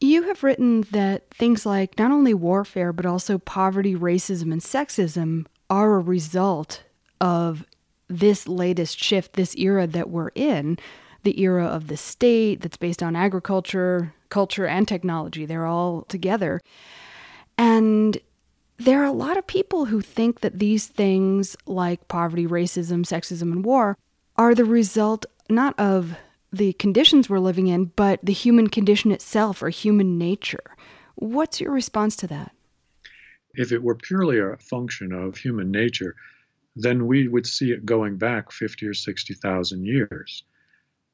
You 0.00 0.24
have 0.24 0.42
written 0.42 0.82
that 0.90 1.30
things 1.30 1.64
like 1.64 1.98
not 1.98 2.10
only 2.10 2.34
warfare, 2.34 2.92
but 2.92 3.06
also 3.06 3.38
poverty, 3.38 3.94
racism, 3.94 4.52
and 4.52 4.60
sexism 4.60 5.46
are 5.70 5.94
a 5.94 6.00
result 6.00 6.82
of 7.20 7.64
this 8.08 8.46
latest 8.48 8.98
shift, 9.02 9.34
this 9.34 9.56
era 9.56 9.86
that 9.86 10.10
we're 10.10 10.30
in, 10.34 10.78
the 11.22 11.40
era 11.40 11.64
of 11.66 11.88
the 11.88 11.96
state 11.96 12.60
that's 12.60 12.76
based 12.76 13.02
on 13.02 13.16
agriculture, 13.16 14.12
culture, 14.28 14.66
and 14.66 14.86
technology. 14.86 15.46
They're 15.46 15.66
all 15.66 16.02
together. 16.02 16.60
And 17.56 18.18
there 18.76 19.00
are 19.00 19.06
a 19.06 19.12
lot 19.12 19.36
of 19.36 19.46
people 19.46 19.86
who 19.86 20.00
think 20.00 20.40
that 20.40 20.58
these 20.58 20.86
things 20.86 21.56
like 21.66 22.08
poverty, 22.08 22.46
racism, 22.46 23.04
sexism, 23.04 23.52
and 23.52 23.64
war 23.64 23.96
are 24.36 24.54
the 24.54 24.64
result 24.64 25.26
not 25.48 25.78
of 25.78 26.16
the 26.52 26.72
conditions 26.74 27.28
we're 27.28 27.38
living 27.38 27.66
in, 27.66 27.86
but 27.96 28.20
the 28.22 28.32
human 28.32 28.68
condition 28.68 29.12
itself 29.12 29.62
or 29.62 29.68
human 29.68 30.18
nature. 30.18 30.76
What's 31.16 31.60
your 31.60 31.72
response 31.72 32.16
to 32.16 32.26
that? 32.28 32.52
If 33.54 33.72
it 33.72 33.82
were 33.82 33.94
purely 33.94 34.38
a 34.38 34.56
function 34.56 35.12
of 35.12 35.36
human 35.36 35.70
nature, 35.70 36.16
then 36.76 37.06
we 37.06 37.28
would 37.28 37.46
see 37.46 37.70
it 37.70 37.86
going 37.86 38.16
back 38.16 38.50
50 38.50 38.86
or 38.86 38.94
60,000 38.94 39.84
years. 39.84 40.44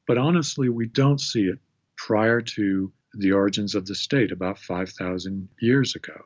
But 0.07 0.17
honestly, 0.17 0.69
we 0.69 0.87
don't 0.87 1.21
see 1.21 1.43
it 1.43 1.59
prior 1.95 2.41
to 2.41 2.91
the 3.13 3.31
origins 3.33 3.75
of 3.75 3.85
the 3.85 3.95
state 3.95 4.31
about 4.31 4.57
5,000 4.57 5.47
years 5.59 5.95
ago. 5.95 6.25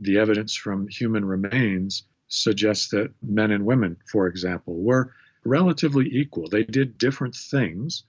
The 0.00 0.18
evidence 0.18 0.54
from 0.54 0.88
human 0.88 1.24
remains 1.24 2.04
suggests 2.28 2.88
that 2.88 3.12
men 3.22 3.50
and 3.50 3.64
women, 3.64 3.96
for 4.10 4.26
example, 4.26 4.82
were 4.82 5.12
relatively 5.44 6.06
equal. 6.06 6.48
They 6.48 6.64
did 6.64 6.98
different 6.98 7.34
things, 7.34 8.04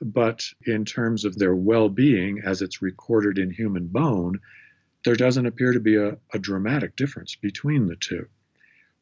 but 0.00 0.44
in 0.64 0.84
terms 0.84 1.24
of 1.24 1.36
their 1.36 1.54
well 1.54 1.88
being, 1.88 2.40
as 2.44 2.62
it's 2.62 2.82
recorded 2.82 3.38
in 3.38 3.50
human 3.50 3.88
bone, 3.88 4.40
there 5.04 5.16
doesn't 5.16 5.46
appear 5.46 5.72
to 5.72 5.80
be 5.80 5.96
a, 5.96 6.18
a, 6.32 6.38
dramatic 6.38 6.96
difference 6.96 7.34
between 7.36 7.86
the 7.86 7.96
two. 7.96 8.26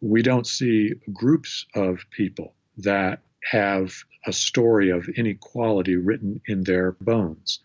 We 0.06 0.22
don't 0.22 0.46
see 0.46 0.94
groups 1.12 1.66
of 1.74 1.98
people 2.10 2.54
that 2.78 3.22
have 3.50 3.92
a 4.24 4.32
story 4.32 4.90
of 4.90 5.08
inequality 5.08 5.96
written 5.96 6.40
in 6.46 6.62
their 6.62 6.92
bones 7.00 7.58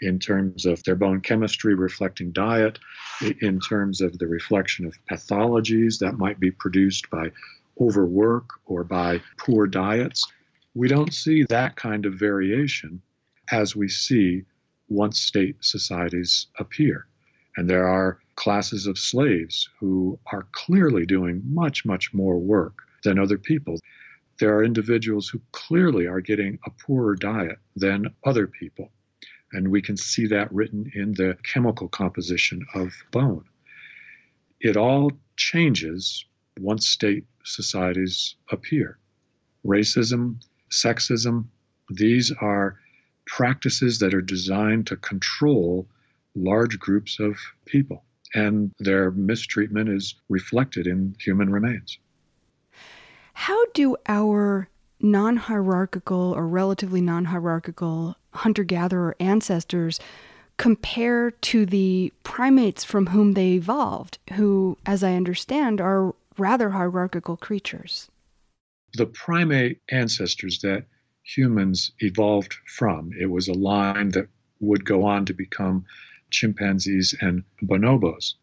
in 0.00 0.20
terms 0.20 0.64
of 0.64 0.80
their 0.84 0.94
bone 0.94 1.20
chemistry 1.20 1.74
reflecting 1.74 2.30
diet, 2.30 2.78
in 3.40 3.58
terms 3.58 4.00
of 4.00 4.16
the 4.18 4.28
reflection 4.28 4.86
of 4.86 4.94
pathologies 5.10 5.98
that 5.98 6.18
might 6.18 6.38
be 6.38 6.52
produced 6.52 7.10
by 7.10 7.32
overwork 7.80 8.48
or 8.66 8.84
by 8.84 9.20
poor 9.36 9.66
diets. 9.66 10.24
We 10.74 10.86
don't 10.86 11.12
see 11.12 11.42
that 11.48 11.74
kind 11.74 12.06
of 12.06 12.14
variation 12.14 13.02
as 13.50 13.74
we 13.74 13.88
see 13.88 14.44
once 14.88 15.18
state 15.18 15.56
societies 15.64 16.46
appear. 16.60 17.08
And 17.56 17.68
there 17.68 17.88
are 17.88 18.20
classes 18.38 18.86
of 18.86 18.96
slaves 18.96 19.68
who 19.80 20.16
are 20.32 20.46
clearly 20.52 21.04
doing 21.04 21.42
much, 21.44 21.84
much 21.84 22.14
more 22.14 22.38
work 22.38 22.82
than 23.02 23.18
other 23.18 23.36
people. 23.36 23.80
There 24.38 24.56
are 24.56 24.62
individuals 24.62 25.28
who 25.28 25.40
clearly 25.50 26.06
are 26.06 26.20
getting 26.20 26.56
a 26.64 26.70
poorer 26.70 27.16
diet 27.16 27.58
than 27.74 28.14
other 28.24 28.46
people. 28.46 28.92
And 29.52 29.72
we 29.72 29.82
can 29.82 29.96
see 29.96 30.28
that 30.28 30.52
written 30.52 30.88
in 30.94 31.14
the 31.14 31.36
chemical 31.42 31.88
composition 31.88 32.64
of 32.76 32.92
bone. 33.10 33.44
It 34.60 34.76
all 34.76 35.10
changes 35.36 36.24
once 36.60 36.86
state 36.86 37.26
societies 37.44 38.36
appear. 38.52 38.98
Racism, 39.66 40.36
sexism, 40.70 41.46
these 41.90 42.30
are 42.40 42.78
practices 43.26 43.98
that 43.98 44.14
are 44.14 44.22
designed 44.22 44.86
to 44.86 44.96
control 44.96 45.88
large 46.36 46.78
groups 46.78 47.18
of 47.18 47.36
people, 47.64 48.04
and 48.34 48.72
their 48.78 49.10
mistreatment 49.12 49.88
is 49.88 50.14
reflected 50.28 50.86
in 50.86 51.14
human 51.18 51.50
remains. 51.50 51.98
How 53.34 53.64
do 53.72 53.96
our 54.06 54.68
non 55.00 55.36
hierarchical 55.36 56.32
or 56.32 56.46
relatively 56.46 57.00
non 57.00 57.26
hierarchical 57.26 58.16
hunter 58.32 58.64
gatherer 58.64 59.16
ancestors 59.20 60.00
compare 60.56 61.30
to 61.30 61.64
the 61.64 62.12
primates 62.24 62.84
from 62.84 63.06
whom 63.06 63.32
they 63.32 63.52
evolved, 63.52 64.18
who, 64.34 64.76
as 64.84 65.02
I 65.02 65.14
understand, 65.14 65.80
are 65.80 66.14
rather 66.36 66.70
hierarchical 66.70 67.36
creatures. 67.36 68.10
The 68.94 69.06
primate 69.06 69.80
ancestors 69.90 70.58
that 70.62 70.84
humans 71.22 71.92
evolved 72.00 72.56
from, 72.66 73.12
it 73.18 73.26
was 73.26 73.48
a 73.48 73.54
line 73.54 74.10
that 74.10 74.28
would 74.60 74.84
go 74.84 75.04
on 75.04 75.24
to 75.26 75.34
become 75.34 75.84
chimpanzees 76.30 77.14
and 77.20 77.44
bonobos. 77.62 78.34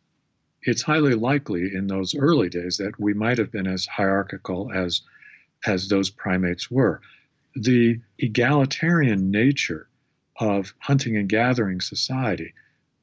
It's 0.63 0.81
highly 0.81 1.13
likely 1.13 1.73
in 1.75 1.87
those 1.87 2.15
early 2.15 2.49
days 2.49 2.77
that 2.77 2.99
we 2.99 3.13
might 3.13 3.37
have 3.37 3.51
been 3.51 3.67
as 3.67 3.85
hierarchical 3.85 4.71
as, 4.73 5.01
as 5.65 5.89
those 5.89 6.09
primates 6.09 6.71
were. 6.71 7.01
The 7.55 7.99
egalitarian 8.17 9.31
nature 9.31 9.87
of 10.39 10.73
hunting 10.79 11.17
and 11.17 11.29
gathering 11.29 11.81
society 11.81 12.53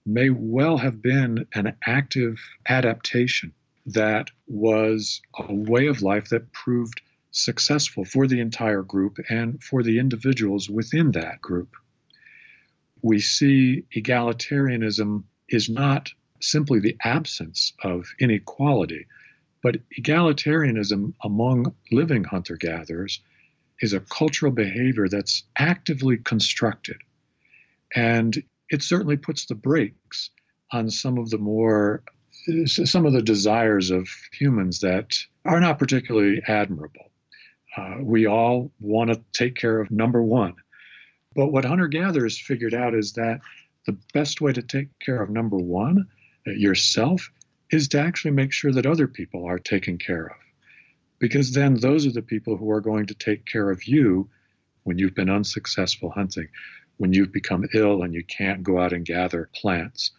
may 0.04 0.30
well 0.30 0.78
have 0.78 1.00
been 1.00 1.46
an 1.54 1.76
active 1.86 2.40
adaptation 2.68 3.52
that 3.86 4.30
was 4.46 5.20
a 5.34 5.54
way 5.54 5.86
of 5.86 6.02
life 6.02 6.28
that 6.28 6.52
proved 6.52 7.00
successful 7.30 8.04
for 8.04 8.26
the 8.26 8.40
entire 8.40 8.82
group 8.82 9.18
and 9.28 9.62
for 9.62 9.82
the 9.82 9.98
individuals 9.98 10.68
within 10.68 11.12
that 11.12 11.40
group. 11.40 11.76
We 13.02 13.20
see 13.20 13.84
egalitarianism 13.94 15.24
is 15.48 15.68
not 15.68 16.10
simply 16.40 16.80
the 16.80 16.96
absence 17.04 17.72
of 17.82 18.06
inequality, 18.18 19.06
but 19.62 19.76
egalitarianism 19.98 21.14
among 21.22 21.74
living 21.90 22.24
hunter 22.24 22.56
gatherers 22.56 23.20
is 23.80 23.92
a 23.92 24.00
cultural 24.00 24.52
behavior 24.52 25.08
that's 25.08 25.44
actively 25.58 26.16
constructed. 26.16 26.96
And 27.94 28.42
it 28.70 28.82
certainly 28.82 29.16
puts 29.16 29.46
the 29.46 29.54
brakes 29.54 30.30
on 30.70 30.90
some 30.90 31.18
of 31.18 31.30
the 31.30 31.38
more 31.38 32.02
some 32.66 33.06
of 33.06 33.12
the 33.12 33.22
desires 33.22 33.90
of 33.90 34.08
humans 34.32 34.80
that 34.80 35.16
are 35.44 35.60
not 35.60 35.78
particularly 35.78 36.42
admirable. 36.48 37.10
Uh, 37.76 37.96
we 38.00 38.26
all 38.26 38.72
want 38.80 39.12
to 39.12 39.22
take 39.32 39.54
care 39.54 39.80
of 39.80 39.90
number 39.90 40.22
one. 40.22 40.54
But 41.34 41.48
what 41.48 41.64
hunter 41.64 41.88
gatherers 41.88 42.40
figured 42.40 42.74
out 42.74 42.94
is 42.94 43.12
that 43.14 43.40
the 43.86 43.96
best 44.12 44.40
way 44.40 44.52
to 44.52 44.62
take 44.62 44.88
care 45.00 45.22
of 45.22 45.30
number 45.30 45.56
one, 45.56 46.08
uh, 46.46 46.52
yourself, 46.52 47.30
is 47.70 47.88
to 47.88 48.00
actually 48.00 48.32
make 48.32 48.52
sure 48.52 48.72
that 48.72 48.86
other 48.86 49.08
people 49.08 49.44
are 49.44 49.58
taken 49.58 49.98
care 49.98 50.26
of. 50.26 50.36
Because 51.18 51.52
then 51.52 51.74
those 51.74 52.06
are 52.06 52.12
the 52.12 52.22
people 52.22 52.56
who 52.56 52.70
are 52.70 52.80
going 52.80 53.06
to 53.06 53.14
take 53.14 53.46
care 53.46 53.70
of 53.70 53.84
you 53.84 54.28
when 54.84 54.98
you've 54.98 55.14
been 55.14 55.30
unsuccessful 55.30 56.10
hunting, 56.10 56.48
when 56.96 57.12
you've 57.12 57.32
become 57.32 57.64
ill 57.74 58.02
and 58.02 58.12
you 58.12 58.24
can't 58.24 58.62
go 58.62 58.80
out 58.80 58.92
and 58.92 59.04
gather 59.04 59.48
plants 59.54 60.10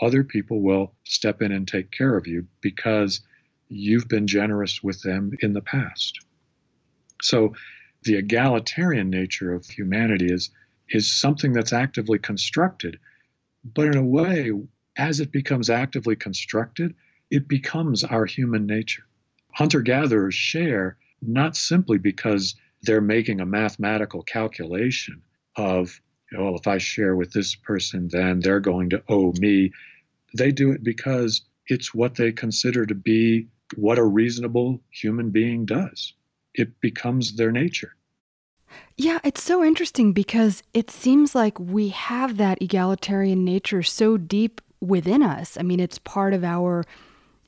other 0.00 0.24
people 0.24 0.60
will 0.60 0.92
step 1.04 1.42
in 1.42 1.52
and 1.52 1.66
take 1.66 1.90
care 1.90 2.16
of 2.16 2.26
you 2.26 2.46
because 2.60 3.20
you've 3.68 4.08
been 4.08 4.26
generous 4.26 4.82
with 4.82 5.02
them 5.02 5.32
in 5.40 5.52
the 5.52 5.60
past. 5.60 6.18
So 7.20 7.54
the 8.02 8.16
egalitarian 8.16 9.10
nature 9.10 9.52
of 9.52 9.66
humanity 9.66 10.32
is 10.32 10.50
is 10.90 11.12
something 11.12 11.52
that's 11.52 11.72
actively 11.72 12.18
constructed, 12.18 12.98
but 13.62 13.86
in 13.86 13.96
a 13.96 14.04
way, 14.04 14.50
as 14.96 15.20
it 15.20 15.30
becomes 15.30 15.68
actively 15.68 16.16
constructed, 16.16 16.94
it 17.30 17.46
becomes 17.46 18.04
our 18.04 18.24
human 18.24 18.64
nature. 18.66 19.04
Hunter 19.52 19.82
gatherers 19.82 20.34
share 20.34 20.96
not 21.20 21.56
simply 21.56 21.98
because 21.98 22.54
they're 22.82 23.00
making 23.00 23.40
a 23.40 23.46
mathematical 23.46 24.22
calculation 24.22 25.22
of 25.56 26.00
well, 26.36 26.56
if 26.56 26.66
I 26.66 26.76
share 26.76 27.16
with 27.16 27.32
this 27.32 27.54
person, 27.54 28.08
then 28.08 28.40
they're 28.40 28.60
going 28.60 28.90
to 28.90 29.02
owe 29.08 29.32
me. 29.38 29.72
They 30.36 30.52
do 30.52 30.72
it 30.72 30.84
because 30.84 31.42
it's 31.66 31.94
what 31.94 32.16
they 32.16 32.32
consider 32.32 32.84
to 32.84 32.94
be 32.94 33.48
what 33.76 33.98
a 33.98 34.04
reasonable 34.04 34.82
human 34.90 35.30
being 35.30 35.64
does. 35.64 36.12
It 36.58 36.80
becomes 36.80 37.36
their 37.36 37.52
nature. 37.52 37.94
Yeah, 38.96 39.18
it's 39.24 39.42
so 39.42 39.64
interesting 39.64 40.12
because 40.12 40.62
it 40.74 40.90
seems 40.90 41.34
like 41.34 41.58
we 41.58 41.88
have 41.88 42.36
that 42.36 42.60
egalitarian 42.60 43.44
nature 43.44 43.82
so 43.82 44.16
deep 44.16 44.60
within 44.80 45.22
us. 45.22 45.56
I 45.58 45.62
mean, 45.62 45.80
it's 45.80 45.98
part 45.98 46.34
of 46.34 46.44
our 46.44 46.84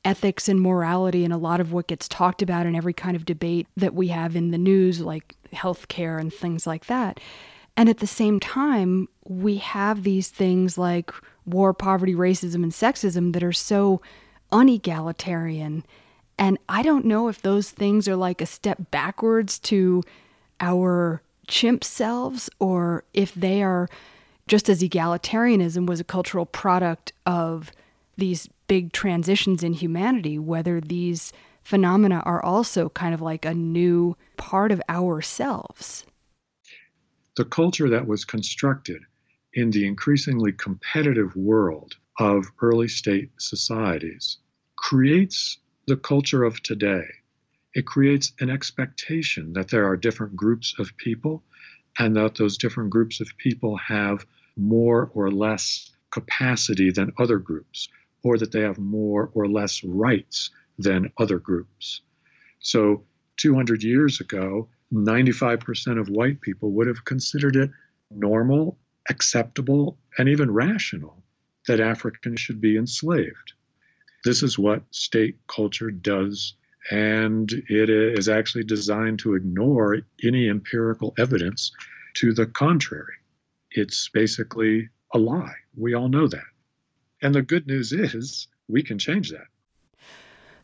ethics 0.05 0.49
and 0.49 0.61
morality 0.61 1.25
and 1.25 1.33
a 1.33 1.37
lot 1.37 1.61
of 1.61 1.73
what 1.73 1.88
gets 1.88 2.09
talked 2.09 2.40
about 2.40 2.67
in 2.67 2.75
every 2.75 2.95
kind 2.95 3.17
of 3.17 3.25
debate 3.25 3.67
that 3.76 3.95
we 3.95 4.09
have 4.09 4.35
in 4.35 4.50
the 4.50 4.59
news, 4.59 5.00
like 5.00 5.35
healthcare 5.52 6.19
and 6.19 6.33
things 6.33 6.67
like 6.67 6.87
that. 6.87 7.21
And 7.76 7.88
at 7.88 7.99
the 7.99 8.07
same 8.07 8.40
time, 8.40 9.09
we 9.26 9.59
have 9.59 10.02
these 10.02 10.29
things 10.29 10.79
like 10.79 11.12
war, 11.45 11.75
poverty, 11.75 12.14
racism, 12.14 12.62
and 12.62 12.73
sexism 12.73 13.33
that 13.33 13.43
are 13.43 13.52
so 13.52 14.00
unegalitarian. 14.52 15.83
And 16.40 16.59
I 16.70 16.82
don't 16.82 17.04
know 17.04 17.28
if 17.28 17.42
those 17.42 17.70
things 17.70 18.09
are 18.09 18.16
like 18.16 18.40
a 18.40 18.47
step 18.47 18.90
backwards 18.90 19.59
to 19.61 20.02
our 20.59 21.20
chimp 21.47 21.85
selves 21.85 22.49
or 22.59 23.04
if 23.12 23.35
they 23.35 23.62
are 23.62 23.90
just 24.49 24.70
as 24.70 24.82
egalitarianism 24.82 25.87
was 25.87 26.00
a 26.00 26.04
cultural 26.04 26.47
product 26.47 27.12
of 27.26 27.70
these 28.16 28.49
big 28.68 28.92
transitions 28.92 29.62
in 29.62 29.75
humanity, 29.75 30.38
whether 30.38 30.80
these 30.80 31.32
phenomena 31.62 32.23
are 32.25 32.42
also 32.42 32.88
kind 32.88 33.12
of 33.12 33.20
like 33.20 33.44
a 33.44 33.52
new 33.52 34.16
part 34.38 34.73
of 34.73 34.80
ourselves. 34.88 36.06
The 37.37 37.44
culture 37.44 37.90
that 37.90 38.06
was 38.06 38.25
constructed 38.25 39.02
in 39.52 39.70
the 39.70 39.87
increasingly 39.87 40.52
competitive 40.52 41.37
world 41.37 41.97
of 42.18 42.47
early 42.62 42.88
state 42.88 43.30
societies 43.38 44.38
creates 44.76 45.59
the 45.90 45.97
culture 45.97 46.44
of 46.44 46.62
today. 46.62 47.04
It 47.75 47.85
creates 47.85 48.32
an 48.38 48.49
expectation 48.49 49.54
that 49.54 49.70
there 49.70 49.87
are 49.87 49.97
different 49.97 50.37
groups 50.37 50.73
of 50.78 50.97
people 50.99 51.42
and 51.99 52.14
that 52.14 52.37
those 52.37 52.56
different 52.56 52.90
groups 52.90 53.20
of 53.20 53.37
people 53.38 53.76
have 53.76 54.25
more 54.56 55.11
or 55.14 55.32
less 55.32 55.90
capacity 56.12 56.92
than 56.92 57.12
other 57.18 57.38
groups, 57.38 57.88
or 58.23 58.38
that 58.38 58.52
they 58.52 58.61
have 58.61 58.78
more 58.78 59.30
or 59.35 59.49
less 59.49 59.82
rights 59.82 60.50
than 60.78 61.11
other 61.18 61.40
groups. 61.40 62.02
So, 62.61 63.02
200 63.38 63.82
years 63.82 64.20
ago, 64.20 64.68
95% 64.94 65.99
of 65.99 66.09
white 66.09 66.40
people 66.40 66.70
would 66.70 66.87
have 66.87 67.04
considered 67.04 67.56
it 67.56 67.70
normal, 68.12 68.78
acceptable, 69.09 69.99
and 70.18 70.28
even 70.28 70.52
rational 70.52 71.25
that 71.66 71.80
Africans 71.80 72.38
should 72.38 72.61
be 72.61 72.76
enslaved. 72.76 73.54
This 74.24 74.42
is 74.42 74.58
what 74.58 74.82
state 74.90 75.38
culture 75.46 75.90
does, 75.90 76.54
and 76.90 77.50
it 77.68 77.88
is 77.88 78.28
actually 78.28 78.64
designed 78.64 79.18
to 79.20 79.34
ignore 79.34 79.98
any 80.22 80.48
empirical 80.48 81.14
evidence 81.18 81.72
to 82.14 82.32
the 82.32 82.46
contrary. 82.46 83.14
It's 83.70 84.08
basically 84.08 84.88
a 85.14 85.18
lie. 85.18 85.54
We 85.76 85.94
all 85.94 86.08
know 86.08 86.28
that. 86.28 86.44
And 87.22 87.34
the 87.34 87.42
good 87.42 87.66
news 87.66 87.92
is 87.92 88.48
we 88.68 88.82
can 88.82 88.98
change 88.98 89.30
that. 89.30 89.46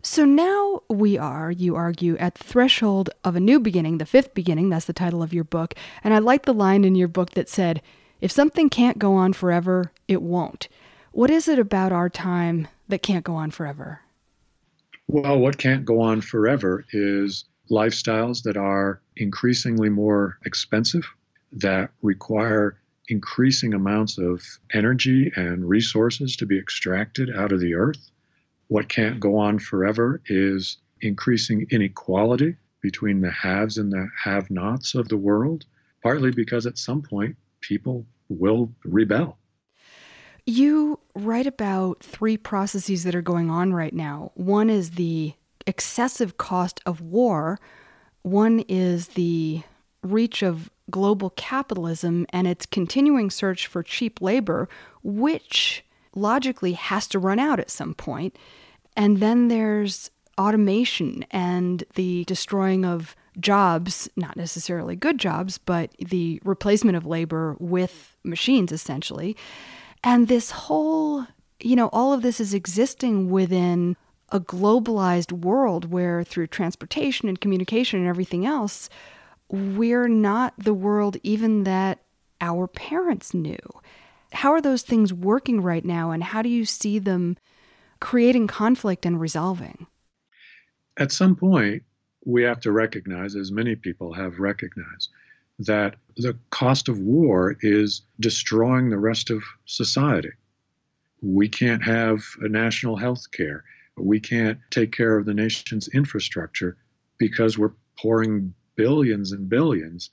So 0.03 0.25
now 0.25 0.83
we 0.89 1.19
are, 1.19 1.51
you 1.51 1.75
argue, 1.75 2.17
at 2.19 2.37
the 2.37 2.45
threshold 2.45 3.11
of 3.25 3.35
a 3.35 3.41
new 3.41 3.59
beginning, 3.59 3.99
the 3.99 4.07
fifth 4.07 4.35
beginning. 4.35 4.71
That's 4.71 4.87
the 4.87 4.93
title 4.93 5.23
of 5.23 5.35
your 5.35 5.45
book. 5.45 5.75
And 6.05 6.15
I 6.15 6.19
like 6.19 6.45
the 6.45 6.55
line 6.55 6.85
in 6.85 6.95
your 6.95 7.09
book 7.09 7.31
that 7.31 7.49
said, 7.49 7.83
if 8.21 8.31
something 8.31 8.69
can't 8.69 8.99
go 8.99 9.15
on 9.15 9.33
forever, 9.33 9.93
it 10.07 10.23
won't. 10.23 10.69
What 11.13 11.31
is 11.31 11.49
it 11.49 11.59
about 11.59 11.93
our 11.93 12.09
time 12.09 12.69
that 12.89 13.03
can't 13.03 13.25
go 13.25 13.35
on 13.35 13.51
forever? 13.51 14.01
Well, 15.09 15.39
what 15.39 15.59
can't 15.59 15.85
go 15.85 16.01
on 16.01 16.21
forever 16.21 16.85
is 16.93 17.45
lifestyles 17.71 18.43
that 18.43 18.57
are 18.57 19.01
increasingly 19.17 19.89
more 19.89 20.39
expensive, 20.45 21.05
that 21.53 21.91
require 22.03 22.79
increasing 23.09 23.73
amounts 23.75 24.19
of 24.19 24.43
energy 24.73 25.33
and 25.37 25.69
resources 25.69 26.37
to 26.37 26.47
be 26.47 26.59
extracted 26.59 27.31
out 27.37 27.53
of 27.53 27.61
the 27.61 27.75
earth. 27.75 28.11
What 28.69 28.89
can't 28.89 29.21
go 29.21 29.39
on 29.39 29.59
forever 29.59 30.21
is 30.27 30.79
increasing 31.01 31.67
inequality 31.71 32.57
between 32.81 33.21
the 33.21 33.31
haves 33.31 33.79
and 33.79 33.93
the 33.93 34.09
have 34.23 34.51
nots 34.51 34.95
of 34.95 35.09
the 35.09 35.17
world, 35.17 35.65
partly 36.03 36.33
because 36.33 36.67
at 36.67 36.79
some 36.79 37.03
point 37.03 37.37
people 37.61 38.05
will 38.29 38.73
rebel. 38.85 39.39
You 40.47 41.01
write 41.17 41.49
about 41.49 42.01
three 42.01 42.37
processes 42.37 43.03
that 43.03 43.17
are 43.17 43.23
going 43.23 43.51
on 43.51 43.73
right 43.73 43.93
now. 43.93 44.31
One 44.35 44.71
is 44.71 44.93
the 44.93 45.35
excessive 45.67 46.39
cost 46.39 46.81
of 46.87 47.01
war, 47.01 47.59
one 48.23 48.61
is 48.69 49.09
the 49.09 49.63
reach 50.03 50.43
of 50.43 50.71
global 50.91 51.31
capitalism 51.31 52.27
and 52.31 52.47
its 52.47 52.65
continuing 52.65 53.31
search 53.31 53.67
for 53.67 53.83
cheap 53.83 54.23
labor, 54.23 54.69
which 55.03 55.85
logically 56.15 56.73
has 56.73 57.09
to 57.09 57.19
run 57.19 57.39
out 57.39 57.59
at 57.59 57.71
some 57.71 57.95
point. 57.95 58.37
And 58.97 59.19
then 59.19 59.49
there's 59.49 60.11
automation 60.39 61.25
and 61.31 61.83
the 61.95 62.25
destroying 62.25 62.85
of 62.85 63.17
jobs, 63.39 64.09
not 64.17 64.37
necessarily 64.37 64.97
good 64.97 65.19
jobs, 65.19 65.59
but 65.59 65.91
the 65.99 66.41
replacement 66.45 66.97
of 66.97 67.05
labor 67.05 67.57
with 67.59 68.17
machines 68.25 68.71
essentially. 68.71 69.37
And 70.07 70.29
this 70.29 70.53
whole, 70.53 71.27
you 71.59 71.75
know, 71.75 71.89
all 71.93 72.13
of 72.13 72.23
this 72.23 72.39
is 72.39 72.55
existing 72.55 73.29
within 73.29 73.97
a 74.31 74.39
globalized 74.39 75.33
world 75.33 75.91
where 75.91 76.23
through 76.23 76.47
transportation 76.47 77.29
and 77.29 77.41
communication 77.41 77.99
and 77.99 78.09
everything 78.09 78.47
else, 78.47 78.89
we're 79.51 80.07
not 80.07 80.55
the 80.57 80.75
world 80.75 81.17
even 81.25 81.65
that 81.65 82.05
our 82.41 82.69
parents 82.69 83.35
knew. 83.35 83.59
How 84.33 84.53
are 84.53 84.61
those 84.61 84.83
things 84.83 85.13
working 85.13 85.61
right 85.61 85.85
now, 85.85 86.13
and 86.13 86.23
how 86.23 86.41
do 86.41 86.49
you 86.49 86.65
see 86.65 87.01
them 87.01 87.37
creating 88.01 88.47
conflict 88.47 89.05
and 89.05 89.21
resolving? 89.21 89.89
At 90.99 91.11
some 91.11 91.35
point, 91.35 91.83
we 92.25 92.45
have 92.45 92.61
to 92.61 92.71
recognize, 92.71 93.35
as 93.35 93.51
many 93.51 93.75
people 93.75 94.13
have 94.13 94.39
recognized, 94.39 95.11
that 95.59 95.97
the 96.17 96.37
cost 96.51 96.89
of 96.89 96.99
war 96.99 97.57
is 97.61 98.03
destroying 98.21 98.91
the 98.91 98.99
rest 98.99 99.31
of 99.31 99.43
society. 99.65 100.33
We 101.23 101.49
can't 101.49 101.83
have 101.83 102.23
a 102.41 102.49
national 102.49 102.97
health 102.97 103.31
care. 103.33 103.65
We 103.97 104.21
can't 104.21 104.59
take 104.71 104.93
care 104.93 105.17
of 105.17 105.25
the 105.25 105.35
nation's 105.35 105.89
infrastructure 105.89 106.77
because 107.19 107.57
we're 107.57 107.73
pouring 107.99 108.55
billions 108.77 109.33
and 109.33 109.49
billions 109.49 110.11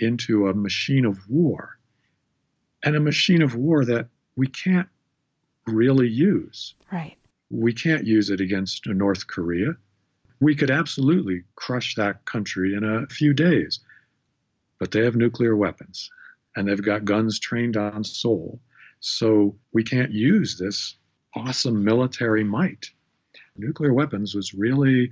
into 0.00 0.48
a 0.48 0.54
machine 0.54 1.04
of 1.04 1.18
war. 1.28 1.78
And 2.82 2.96
a 2.96 3.00
machine 3.00 3.42
of 3.42 3.54
war 3.54 3.84
that 3.84 4.08
we 4.36 4.46
can't 4.46 4.88
really 5.66 6.08
use. 6.08 6.74
Right. 6.92 7.16
We 7.50 7.72
can't 7.72 8.06
use 8.06 8.30
it 8.30 8.40
against 8.40 8.86
North 8.86 9.26
Korea. 9.26 9.76
We 10.40 10.54
could 10.54 10.70
absolutely 10.70 11.44
crush 11.54 11.94
that 11.94 12.24
country 12.24 12.74
in 12.74 12.84
a 12.84 13.06
few 13.06 13.32
days. 13.32 13.80
But 14.78 14.90
they 14.90 15.04
have 15.04 15.16
nuclear 15.16 15.56
weapons 15.56 16.10
and 16.54 16.66
they've 16.66 16.82
got 16.82 17.04
guns 17.04 17.38
trained 17.38 17.76
on 17.76 18.04
Seoul. 18.04 18.60
So 19.00 19.56
we 19.72 19.84
can't 19.84 20.12
use 20.12 20.58
this 20.58 20.96
awesome 21.34 21.84
military 21.84 22.44
might. 22.44 22.86
Nuclear 23.56 23.92
weapons 23.92 24.34
was 24.34 24.54
really 24.54 25.10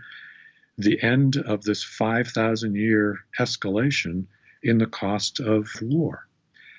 the 0.79 1.01
end 1.03 1.37
of 1.37 1.63
this 1.63 1.85
5,000 1.85 2.75
year 2.75 3.19
escalation 3.39 4.27
in 4.63 4.79
the 4.79 4.87
cost 4.87 5.41
of 5.41 5.69
war. 5.83 6.27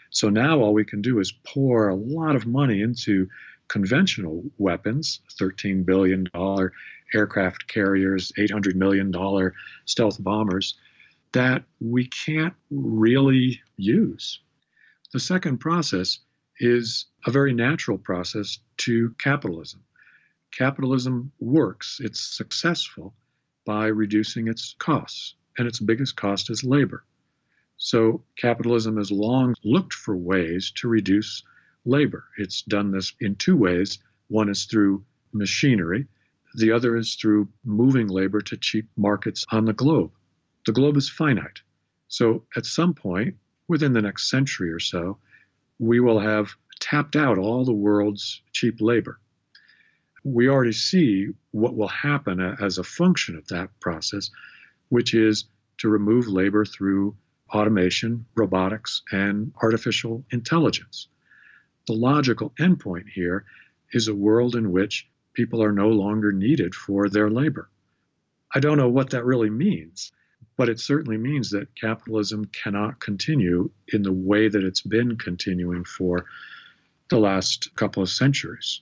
So 0.09 0.29
now 0.29 0.59
all 0.59 0.73
we 0.73 0.85
can 0.85 1.01
do 1.01 1.19
is 1.19 1.31
pour 1.31 1.89
a 1.89 1.95
lot 1.95 2.35
of 2.35 2.47
money 2.47 2.81
into 2.81 3.27
conventional 3.67 4.43
weapons 4.57 5.21
$13 5.39 5.85
billion 5.85 6.27
aircraft 7.13 7.67
carriers, 7.67 8.31
$800 8.37 8.75
million 8.75 9.13
stealth 9.85 10.23
bombers 10.23 10.75
that 11.35 11.65
we 11.81 12.07
can't 12.07 12.53
really 12.71 13.61
use. 13.75 14.39
The 15.11 15.19
second 15.19 15.57
process 15.57 16.19
is 16.61 17.07
a 17.25 17.31
very 17.31 17.53
natural 17.53 17.97
process 17.97 18.59
to 18.77 19.13
capitalism. 19.17 19.83
Capitalism 20.51 21.33
works, 21.41 21.99
it's 22.01 22.21
successful 22.21 23.13
by 23.65 23.87
reducing 23.87 24.47
its 24.47 24.75
costs, 24.79 25.35
and 25.57 25.67
its 25.67 25.81
biggest 25.81 26.15
cost 26.15 26.49
is 26.49 26.63
labor. 26.63 27.03
So 27.75 28.23
capitalism 28.37 28.95
has 28.95 29.11
long 29.11 29.55
looked 29.61 29.93
for 29.93 30.15
ways 30.15 30.71
to 30.75 30.87
reduce 30.87 31.43
labor. 31.83 32.23
It's 32.37 32.61
done 32.61 32.91
this 32.91 33.11
in 33.19 33.35
two 33.35 33.57
ways. 33.57 33.99
One 34.29 34.47
is 34.47 34.63
through 34.63 35.03
machinery, 35.33 36.07
the 36.53 36.71
other 36.71 36.95
is 36.95 37.15
through 37.15 37.49
moving 37.65 38.07
labor 38.07 38.39
to 38.39 38.55
cheap 38.55 38.87
markets 38.95 39.45
on 39.51 39.65
the 39.65 39.73
globe. 39.73 40.13
The 40.65 40.73
globe 40.73 40.97
is 40.97 41.09
finite. 41.09 41.61
So 42.07 42.45
at 42.55 42.65
some 42.65 42.93
point, 42.93 43.35
within 43.67 43.93
the 43.93 44.01
next 44.01 44.29
century 44.29 44.71
or 44.71 44.79
so, 44.79 45.17
we 45.79 45.99
will 45.99 46.19
have 46.19 46.55
tapped 46.79 47.15
out 47.15 47.37
all 47.37 47.65
the 47.65 47.73
world's 47.73 48.41
cheap 48.53 48.79
labor 48.79 49.19
we 50.25 50.49
already 50.49 50.71
see 50.71 51.29
what 51.51 51.75
will 51.75 51.87
happen 51.87 52.39
as 52.39 52.79
a 52.79 52.83
function 52.83 53.35
of 53.35 53.47
that 53.47 53.69
process, 53.79 54.31
which 54.89 55.13
is 55.13 55.45
to 55.77 55.87
remove 55.87 56.27
labor 56.27 56.65
through 56.65 57.15
automation, 57.53 58.25
robotics, 58.35 59.03
and 59.11 59.53
artificial 59.61 60.25
intelligence. 60.31 61.07
The 61.85 61.93
logical 61.93 62.51
endpoint 62.59 63.07
here 63.13 63.45
is 63.91 64.07
a 64.07 64.15
world 64.15 64.55
in 64.55 64.71
which 64.71 65.07
people 65.33 65.61
are 65.61 65.71
no 65.71 65.89
longer 65.89 66.31
needed 66.31 66.73
for 66.73 67.07
their 67.07 67.29
labor. 67.29 67.69
I 68.53 68.59
don't 68.59 68.77
know 68.77 68.89
what 68.89 69.11
that 69.11 69.25
really 69.25 69.51
means, 69.51 70.11
but 70.57 70.69
it 70.69 70.79
certainly 70.79 71.17
means 71.17 71.49
that 71.49 71.75
capitalism 71.75 72.45
cannot 72.45 72.99
continue 72.99 73.69
in 73.89 74.03
the 74.03 74.13
way 74.13 74.47
that 74.47 74.63
it's 74.63 74.81
been 74.81 75.17
continuing 75.17 75.83
for 75.83 76.25
the 77.09 77.19
last 77.19 77.75
couple 77.75 78.01
of 78.01 78.09
centuries. 78.09 78.81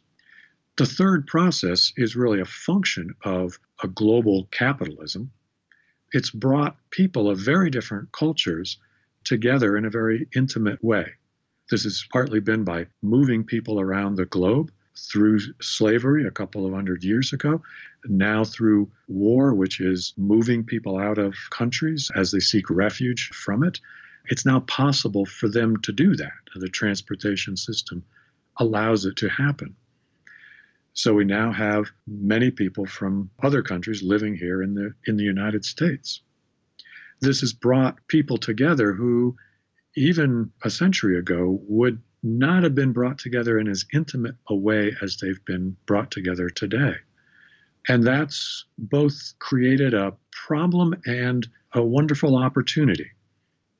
The 0.77 0.85
third 0.85 1.27
process 1.27 1.93
is 1.97 2.15
really 2.15 2.39
a 2.39 2.45
function 2.45 3.13
of 3.23 3.59
a 3.83 3.87
global 3.87 4.47
capitalism. 4.51 5.31
It's 6.11 6.31
brought 6.31 6.77
people 6.89 7.29
of 7.29 7.39
very 7.39 7.69
different 7.69 8.11
cultures 8.11 8.77
together 9.23 9.77
in 9.77 9.85
a 9.85 9.89
very 9.89 10.27
intimate 10.35 10.83
way. 10.83 11.13
This 11.69 11.83
has 11.83 12.05
partly 12.11 12.39
been 12.39 12.63
by 12.63 12.87
moving 13.01 13.43
people 13.43 13.79
around 13.79 14.15
the 14.15 14.25
globe 14.25 14.71
through 14.97 15.39
slavery 15.61 16.25
a 16.25 16.31
couple 16.31 16.65
of 16.65 16.73
hundred 16.73 17.03
years 17.03 17.33
ago, 17.33 17.61
now 18.05 18.43
through 18.43 18.91
war, 19.07 19.53
which 19.53 19.79
is 19.79 20.13
moving 20.17 20.63
people 20.63 20.97
out 20.97 21.17
of 21.17 21.35
countries 21.49 22.11
as 22.15 22.31
they 22.31 22.39
seek 22.39 22.69
refuge 22.69 23.29
from 23.33 23.63
it. 23.63 23.79
It's 24.25 24.45
now 24.45 24.61
possible 24.61 25.25
for 25.25 25.49
them 25.49 25.77
to 25.81 25.91
do 25.91 26.15
that. 26.15 26.31
The 26.55 26.69
transportation 26.69 27.57
system 27.57 28.03
allows 28.57 29.05
it 29.05 29.17
to 29.17 29.29
happen. 29.29 29.75
So 30.93 31.13
we 31.13 31.25
now 31.25 31.51
have 31.51 31.85
many 32.05 32.51
people 32.51 32.85
from 32.85 33.31
other 33.41 33.63
countries 33.63 34.03
living 34.03 34.35
here 34.35 34.61
in 34.61 34.75
the 34.75 34.93
in 35.07 35.17
the 35.17 35.23
United 35.23 35.65
States. 35.65 36.21
This 37.19 37.41
has 37.41 37.51
brought 37.51 38.07
people 38.07 38.37
together 38.37 38.93
who 38.93 39.35
even 39.95 40.51
a 40.63 40.69
century 40.69 41.17
ago 41.17 41.59
would 41.67 42.01
not 42.23 42.63
have 42.63 42.73
been 42.73 42.93
brought 42.93 43.19
together 43.19 43.59
in 43.59 43.67
as 43.67 43.85
intimate 43.93 44.35
a 44.47 44.55
way 44.55 44.95
as 45.01 45.17
they've 45.17 45.43
been 45.45 45.75
brought 45.85 46.09
together 46.09 46.49
today. 46.49 46.95
And 47.89 48.03
that's 48.03 48.63
both 48.77 49.33
created 49.39 49.93
a 49.93 50.13
problem 50.31 50.95
and 51.05 51.45
a 51.73 51.83
wonderful 51.83 52.37
opportunity. 52.37 53.11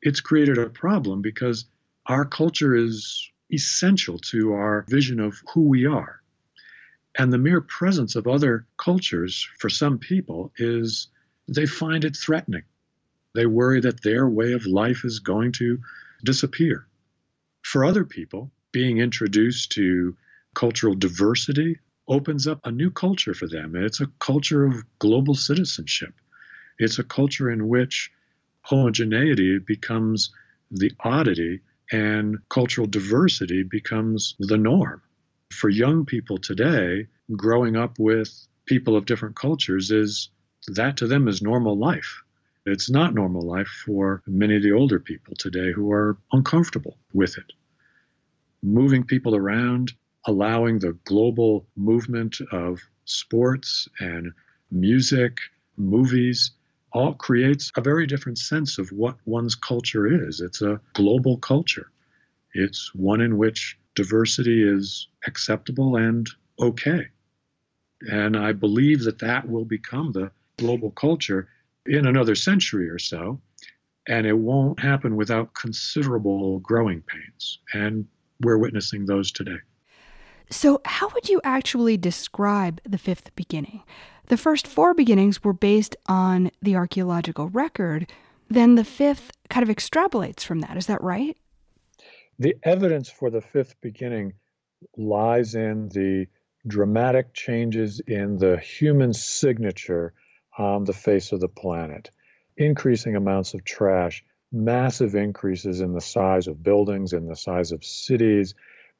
It's 0.01 0.19
created 0.19 0.57
a 0.57 0.69
problem 0.69 1.21
because 1.21 1.65
our 2.07 2.25
culture 2.25 2.75
is 2.75 3.31
essential 3.51 4.19
to 4.19 4.53
our 4.53 4.85
vision 4.89 5.21
of 5.21 5.41
who 5.53 5.61
we 5.61 5.85
are. 5.85 6.19
And 7.17 7.31
the 7.31 7.37
mere 7.37 7.61
presence 7.61 8.15
of 8.15 8.27
other 8.27 8.65
cultures 8.77 9.47
for 9.59 9.69
some 9.69 9.99
people 9.99 10.51
is 10.57 11.07
they 11.47 11.65
find 11.65 12.03
it 12.03 12.17
threatening. 12.17 12.63
They 13.35 13.45
worry 13.45 13.79
that 13.81 14.03
their 14.03 14.27
way 14.27 14.53
of 14.53 14.65
life 14.65 15.05
is 15.05 15.19
going 15.19 15.53
to 15.53 15.79
disappear. 16.23 16.87
For 17.63 17.85
other 17.85 18.05
people, 18.05 18.51
being 18.71 18.99
introduced 18.99 19.71
to 19.71 20.15
cultural 20.53 20.95
diversity 20.95 21.79
opens 22.07 22.45
up 22.47 22.59
a 22.63 22.71
new 22.71 22.91
culture 22.91 23.33
for 23.33 23.47
them. 23.47 23.75
It's 23.75 24.01
a 24.01 24.11
culture 24.19 24.65
of 24.65 24.83
global 24.99 25.33
citizenship. 25.33 26.13
It's 26.77 26.99
a 26.99 27.03
culture 27.03 27.49
in 27.49 27.67
which 27.67 28.11
homogeneity 28.61 29.59
becomes 29.59 30.31
the 30.69 30.91
oddity 30.99 31.61
and 31.91 32.37
cultural 32.49 32.87
diversity 32.87 33.63
becomes 33.63 34.35
the 34.39 34.57
norm. 34.57 35.01
For 35.51 35.69
young 35.69 36.05
people 36.05 36.37
today, 36.37 37.07
growing 37.35 37.75
up 37.75 37.97
with 37.99 38.47
people 38.65 38.95
of 38.95 39.05
different 39.05 39.35
cultures 39.35 39.91
is 39.91 40.29
that 40.67 40.97
to 40.97 41.07
them 41.07 41.27
is 41.27 41.41
normal 41.41 41.77
life. 41.77 42.23
It's 42.65 42.89
not 42.89 43.13
normal 43.13 43.41
life 43.41 43.67
for 43.85 44.23
many 44.25 44.55
of 44.55 44.63
the 44.63 44.71
older 44.71 44.99
people 44.99 45.35
today 45.35 45.73
who 45.73 45.91
are 45.91 46.17
uncomfortable 46.31 46.97
with 47.11 47.37
it. 47.37 47.51
Moving 48.61 49.03
people 49.03 49.35
around, 49.35 49.91
allowing 50.25 50.79
the 50.79 50.93
global 51.03 51.67
movement 51.75 52.37
of 52.53 52.79
sports 53.03 53.89
and 53.99 54.31
music, 54.71 55.37
movies, 55.75 56.51
all 56.93 57.13
creates 57.15 57.69
a 57.75 57.81
very 57.81 58.07
different 58.07 58.37
sense 58.37 58.77
of 58.77 58.89
what 58.93 59.17
one's 59.25 59.55
culture 59.55 60.07
is. 60.07 60.39
It's 60.39 60.61
a 60.61 60.79
global 60.93 61.37
culture, 61.37 61.91
it's 62.53 62.95
one 62.95 63.19
in 63.19 63.37
which 63.37 63.77
diversity 63.95 64.63
is 64.63 65.09
acceptable 65.27 65.97
and 65.97 66.29
okay. 66.59 67.07
And 68.09 68.37
I 68.37 68.53
believe 68.53 69.03
that 69.03 69.19
that 69.19 69.49
will 69.49 69.65
become 69.65 70.13
the 70.13 70.31
global 70.57 70.91
culture 70.91 71.49
in 71.85 72.05
another 72.07 72.35
century 72.35 72.89
or 72.89 72.99
so. 72.99 73.39
And 74.07 74.27
it 74.27 74.37
won't 74.37 74.79
happen 74.79 75.15
without 75.15 75.53
considerable 75.53 76.59
growing 76.59 77.01
pains. 77.01 77.59
And 77.73 78.05
we're 78.41 78.57
witnessing 78.57 79.05
those 79.05 79.31
today. 79.31 79.59
So, 80.49 80.81
how 80.85 81.09
would 81.09 81.29
you 81.29 81.39
actually 81.43 81.97
describe 81.97 82.81
the 82.83 82.97
fifth 82.97 83.33
beginning? 83.35 83.83
The 84.27 84.37
first 84.37 84.67
four 84.67 84.93
beginnings 84.93 85.43
were 85.43 85.53
based 85.53 85.95
on 86.05 86.51
the 86.61 86.75
archaeological 86.75 87.49
record. 87.49 88.11
Then 88.49 88.75
the 88.75 88.83
fifth 88.83 89.31
kind 89.49 89.67
of 89.67 89.75
extrapolates 89.75 90.41
from 90.41 90.59
that. 90.59 90.77
Is 90.77 90.87
that 90.87 91.01
right? 91.01 91.37
The 92.39 92.55
evidence 92.63 93.09
for 93.09 93.29
the 93.29 93.41
fifth 93.41 93.79
beginning 93.81 94.33
lies 94.97 95.55
in 95.55 95.89
the 95.89 96.27
dramatic 96.67 97.33
changes 97.33 98.01
in 98.07 98.37
the 98.37 98.57
human 98.57 99.13
signature 99.13 100.13
on 100.57 100.83
the 100.83 100.93
face 100.93 101.31
of 101.31 101.39
the 101.39 101.47
planet. 101.47 102.09
Increasing 102.57 103.15
amounts 103.15 103.53
of 103.53 103.63
trash, 103.63 104.23
massive 104.51 105.15
increases 105.15 105.81
in 105.81 105.93
the 105.93 106.01
size 106.01 106.47
of 106.47 106.63
buildings, 106.63 107.13
in 107.13 107.27
the 107.27 107.35
size 107.35 107.71
of 107.71 107.83
cities, 107.83 108.53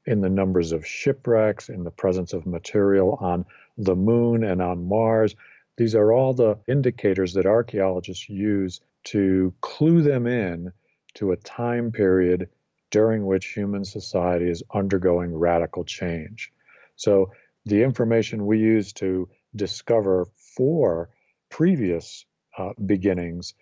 in 0.06 0.22
the 0.22 0.30
numbers 0.30 0.72
of 0.72 0.86
shipwrecks, 0.86 1.70
in 1.70 1.84
the 1.84 1.92
presence 1.92 2.34
of 2.34 2.46
material 2.46 3.18
on 3.22 3.46
the 3.78 3.96
moon 3.96 4.44
and 4.44 4.62
on 4.62 4.88
Mars. 4.88 5.36
These 5.78 5.96
are 5.96 6.12
all 6.12 6.34
the 6.34 6.58
indicators 6.68 7.34
that 7.34 7.46
archaeologists 7.46 8.30
use 8.30 8.82
to 9.06 9.54
clue 9.62 10.02
them 10.02 10.28
in 10.28 10.72
to 11.16 11.32
a 11.32 11.38
time 11.38 11.92
period 11.92 12.50
during 12.92 13.26
which 13.26 13.48
human 13.48 13.86
society 13.86 14.50
is 14.50 14.64
undergoing 14.74 15.34
radical 15.34 15.84
change. 15.84 16.52
So, 16.96 17.32
the 17.66 17.82
information 17.82 18.46
we 18.46 18.60
use 18.60 18.92
to 18.94 19.30
discover 19.56 20.28
four 20.56 21.10
previous 21.54 22.26
uh, 22.58 22.72
beginnings 22.84 23.54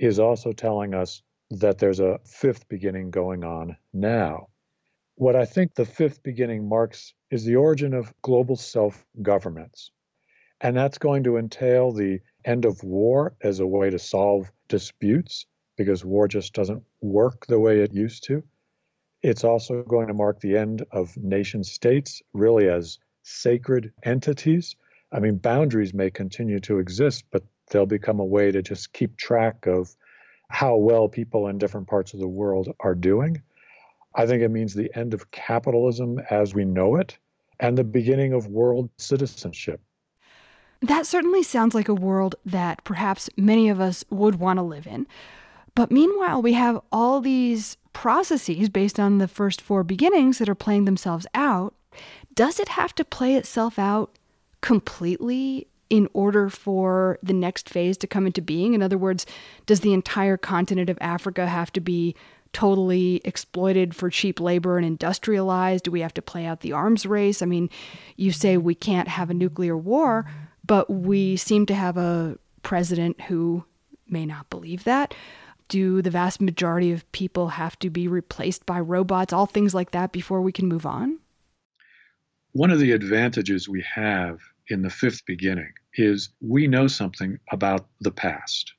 is 0.00 0.18
also 0.18 0.50
telling 0.50 0.94
us 0.94 1.22
that 1.48 1.78
there's 1.78 2.00
a 2.00 2.18
fifth 2.24 2.68
beginning 2.68 3.12
going 3.12 3.44
on 3.44 3.76
now. 3.92 4.48
What 5.14 5.36
I 5.36 5.44
think 5.44 5.72
the 5.72 5.84
fifth 5.84 6.24
beginning 6.24 6.68
marks 6.68 7.14
is 7.30 7.44
the 7.44 7.54
origin 7.54 7.94
of 7.94 8.12
global 8.20 8.56
self 8.56 9.06
governments. 9.22 9.92
And 10.60 10.76
that's 10.76 10.98
going 10.98 11.22
to 11.22 11.36
entail 11.36 11.92
the 11.92 12.18
end 12.44 12.64
of 12.64 12.82
war 12.82 13.36
as 13.40 13.60
a 13.60 13.66
way 13.66 13.90
to 13.90 13.98
solve 14.00 14.50
disputes 14.66 15.46
because 15.76 16.04
war 16.04 16.26
just 16.26 16.52
doesn't 16.52 16.82
work 17.00 17.46
the 17.46 17.60
way 17.60 17.78
it 17.78 17.94
used 17.94 18.24
to. 18.24 18.42
It's 19.22 19.44
also 19.44 19.84
going 19.84 20.08
to 20.08 20.14
mark 20.14 20.40
the 20.40 20.56
end 20.56 20.84
of 20.90 21.16
nation 21.16 21.62
states, 21.62 22.22
really 22.32 22.68
as 22.68 22.98
sacred 23.22 23.92
entities. 24.02 24.74
I 25.12 25.20
mean, 25.20 25.36
boundaries 25.36 25.94
may 25.94 26.10
continue 26.10 26.60
to 26.60 26.78
exist, 26.78 27.24
but 27.30 27.44
they'll 27.70 27.86
become 27.86 28.20
a 28.20 28.24
way 28.24 28.50
to 28.50 28.62
just 28.62 28.92
keep 28.92 29.16
track 29.16 29.66
of 29.66 29.94
how 30.48 30.76
well 30.76 31.08
people 31.08 31.48
in 31.48 31.58
different 31.58 31.88
parts 31.88 32.14
of 32.14 32.20
the 32.20 32.28
world 32.28 32.68
are 32.80 32.94
doing. 32.94 33.42
I 34.14 34.26
think 34.26 34.42
it 34.42 34.50
means 34.50 34.74
the 34.74 34.90
end 34.96 35.14
of 35.14 35.30
capitalism 35.30 36.20
as 36.30 36.54
we 36.54 36.64
know 36.64 36.96
it 36.96 37.18
and 37.60 37.76
the 37.76 37.84
beginning 37.84 38.32
of 38.32 38.46
world 38.46 38.90
citizenship. 38.98 39.80
That 40.82 41.06
certainly 41.06 41.42
sounds 41.42 41.74
like 41.74 41.88
a 41.88 41.94
world 41.94 42.34
that 42.44 42.84
perhaps 42.84 43.30
many 43.36 43.68
of 43.68 43.80
us 43.80 44.04
would 44.10 44.36
want 44.36 44.58
to 44.58 44.62
live 44.62 44.86
in. 44.86 45.06
But 45.74 45.90
meanwhile, 45.90 46.42
we 46.42 46.52
have 46.54 46.80
all 46.92 47.20
these 47.20 47.76
processes 47.92 48.68
based 48.68 49.00
on 49.00 49.18
the 49.18 49.28
first 49.28 49.60
four 49.60 49.82
beginnings 49.82 50.38
that 50.38 50.48
are 50.48 50.54
playing 50.54 50.84
themselves 50.84 51.26
out. 51.34 51.74
Does 52.34 52.60
it 52.60 52.68
have 52.70 52.94
to 52.96 53.04
play 53.04 53.34
itself 53.34 53.78
out 53.78 54.18
completely 54.60 55.68
in 55.88 56.08
order 56.12 56.48
for 56.48 57.18
the 57.22 57.32
next 57.32 57.68
phase 57.68 57.96
to 57.98 58.06
come 58.06 58.26
into 58.26 58.42
being? 58.42 58.74
In 58.74 58.82
other 58.82 58.98
words, 58.98 59.26
does 59.66 59.80
the 59.80 59.92
entire 59.92 60.36
continent 60.36 60.90
of 60.90 60.98
Africa 61.00 61.46
have 61.46 61.72
to 61.72 61.80
be 61.80 62.14
totally 62.52 63.20
exploited 63.24 63.94
for 63.94 64.08
cheap 64.10 64.40
labor 64.40 64.78
and 64.78 64.86
industrialized? 64.86 65.84
Do 65.84 65.90
we 65.90 66.00
have 66.00 66.14
to 66.14 66.22
play 66.22 66.46
out 66.46 66.60
the 66.60 66.72
arms 66.72 67.06
race? 67.06 67.42
I 67.42 67.46
mean, 67.46 67.68
you 68.16 68.32
say 68.32 68.56
we 68.56 68.74
can't 68.74 69.08
have 69.08 69.30
a 69.30 69.34
nuclear 69.34 69.76
war, 69.76 70.26
but 70.64 70.88
we 70.90 71.36
seem 71.36 71.66
to 71.66 71.74
have 71.74 71.96
a 71.96 72.38
president 72.62 73.20
who 73.22 73.64
may 74.08 74.26
not 74.26 74.50
believe 74.50 74.84
that. 74.84 75.14
Do 75.68 76.00
the 76.00 76.10
vast 76.10 76.40
majority 76.40 76.92
of 76.92 77.10
people 77.12 77.48
have 77.48 77.78
to 77.80 77.90
be 77.90 78.08
replaced 78.08 78.66
by 78.66 78.80
robots? 78.80 79.32
All 79.32 79.46
things 79.46 79.74
like 79.74 79.90
that 79.90 80.12
before 80.12 80.40
we 80.40 80.52
can 80.52 80.66
move 80.66 80.86
on? 80.86 81.18
One 82.56 82.70
of 82.70 82.78
the 82.78 82.92
advantages 82.92 83.68
we 83.68 83.84
have 83.94 84.40
in 84.68 84.80
the 84.80 84.88
fifth 84.88 85.26
beginning 85.26 85.74
is 85.92 86.30
we 86.40 86.66
know 86.66 86.86
something 86.86 87.38
about 87.52 87.86
the 88.00 88.10
past. 88.10 88.72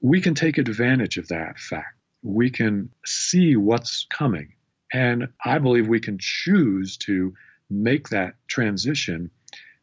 We 0.00 0.20
can 0.20 0.34
take 0.34 0.58
advantage 0.58 1.18
of 1.18 1.28
that 1.28 1.60
fact 1.60 2.02
we 2.24 2.50
can 2.50 2.90
see 3.04 3.54
what's 3.54 4.08
coming. 4.10 4.54
And 4.92 5.28
I 5.44 5.58
believe 5.58 5.86
we 5.86 6.00
can 6.00 6.18
choose 6.18 6.96
to 6.98 7.32
make 7.70 8.08
that 8.08 8.34
transition 8.48 9.30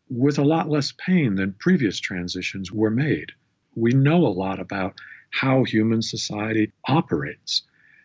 with 0.09 0.37
a 0.37 0.43
lot 0.43 0.69
less 0.69 0.91
pain 0.91 1.35
than 1.35 1.55
previous 1.59 1.97
transitions 2.01 2.73
were 2.73 2.91
made. 2.91 3.31
We 3.73 3.91
know 3.91 4.25
a 4.25 4.35
lot 4.43 4.59
about 4.59 4.95
how 5.31 5.63
human 5.63 6.01
society 6.01 6.73
operates 6.89 7.63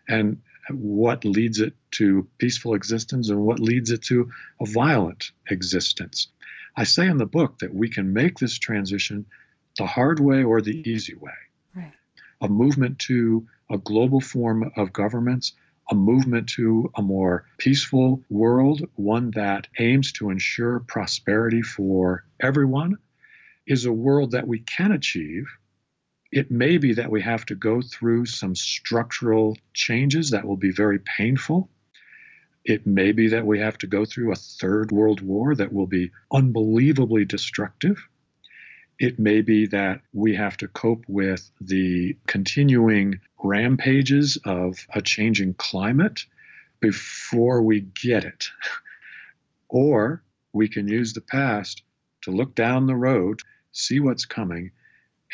and 0.08 0.40
what 0.70 1.24
leads 1.24 1.60
it 1.60 1.74
to 1.92 2.26
peaceful 2.38 2.74
existence 2.74 3.28
and 3.28 3.40
what 3.40 3.60
leads 3.60 3.90
it 3.90 4.02
to 4.02 4.30
a 4.60 4.66
violent 4.66 5.30
existence. 5.48 6.28
I 6.76 6.84
say 6.84 7.06
in 7.06 7.18
the 7.18 7.26
book 7.26 7.58
that 7.58 7.74
we 7.74 7.88
can 7.88 8.12
make 8.12 8.38
this 8.38 8.58
transition 8.58 9.26
the 9.78 9.86
hard 9.86 10.20
way 10.20 10.42
or 10.42 10.60
the 10.60 10.88
easy 10.88 11.14
way. 11.14 11.32
Right. 11.74 11.92
A 12.40 12.48
movement 12.48 12.98
to 13.00 13.46
a 13.70 13.78
global 13.78 14.20
form 14.20 14.70
of 14.76 14.92
governments, 14.92 15.52
a 15.90 15.94
movement 15.94 16.48
to 16.50 16.90
a 16.96 17.02
more 17.02 17.46
peaceful 17.58 18.22
world, 18.28 18.88
one 18.94 19.30
that 19.32 19.66
aims 19.78 20.12
to 20.12 20.30
ensure 20.30 20.80
prosperity 20.80 21.62
for 21.62 22.24
everyone, 22.40 22.98
is 23.66 23.84
a 23.84 23.92
world 23.92 24.32
that 24.32 24.46
we 24.46 24.60
can 24.60 24.92
achieve. 24.92 25.46
It 26.34 26.50
may 26.50 26.78
be 26.78 26.94
that 26.94 27.12
we 27.12 27.22
have 27.22 27.46
to 27.46 27.54
go 27.54 27.80
through 27.80 28.26
some 28.26 28.56
structural 28.56 29.56
changes 29.72 30.30
that 30.30 30.44
will 30.44 30.56
be 30.56 30.72
very 30.72 30.98
painful. 30.98 31.70
It 32.64 32.88
may 32.88 33.12
be 33.12 33.28
that 33.28 33.46
we 33.46 33.60
have 33.60 33.78
to 33.78 33.86
go 33.86 34.04
through 34.04 34.32
a 34.32 34.34
third 34.60 34.90
world 34.90 35.20
war 35.20 35.54
that 35.54 35.72
will 35.72 35.86
be 35.86 36.10
unbelievably 36.32 37.26
destructive. 37.26 38.08
It 38.98 39.20
may 39.20 39.42
be 39.42 39.68
that 39.68 40.00
we 40.12 40.34
have 40.34 40.56
to 40.56 40.66
cope 40.66 41.04
with 41.06 41.48
the 41.60 42.16
continuing 42.26 43.20
rampages 43.40 44.36
of 44.44 44.88
a 44.92 45.02
changing 45.02 45.54
climate 45.54 46.26
before 46.80 47.62
we 47.62 47.82
get 47.82 48.24
it. 48.24 48.48
or 49.68 50.24
we 50.52 50.66
can 50.68 50.88
use 50.88 51.12
the 51.12 51.20
past 51.20 51.84
to 52.22 52.32
look 52.32 52.56
down 52.56 52.88
the 52.88 52.96
road, 52.96 53.38
see 53.70 54.00
what's 54.00 54.24
coming, 54.24 54.72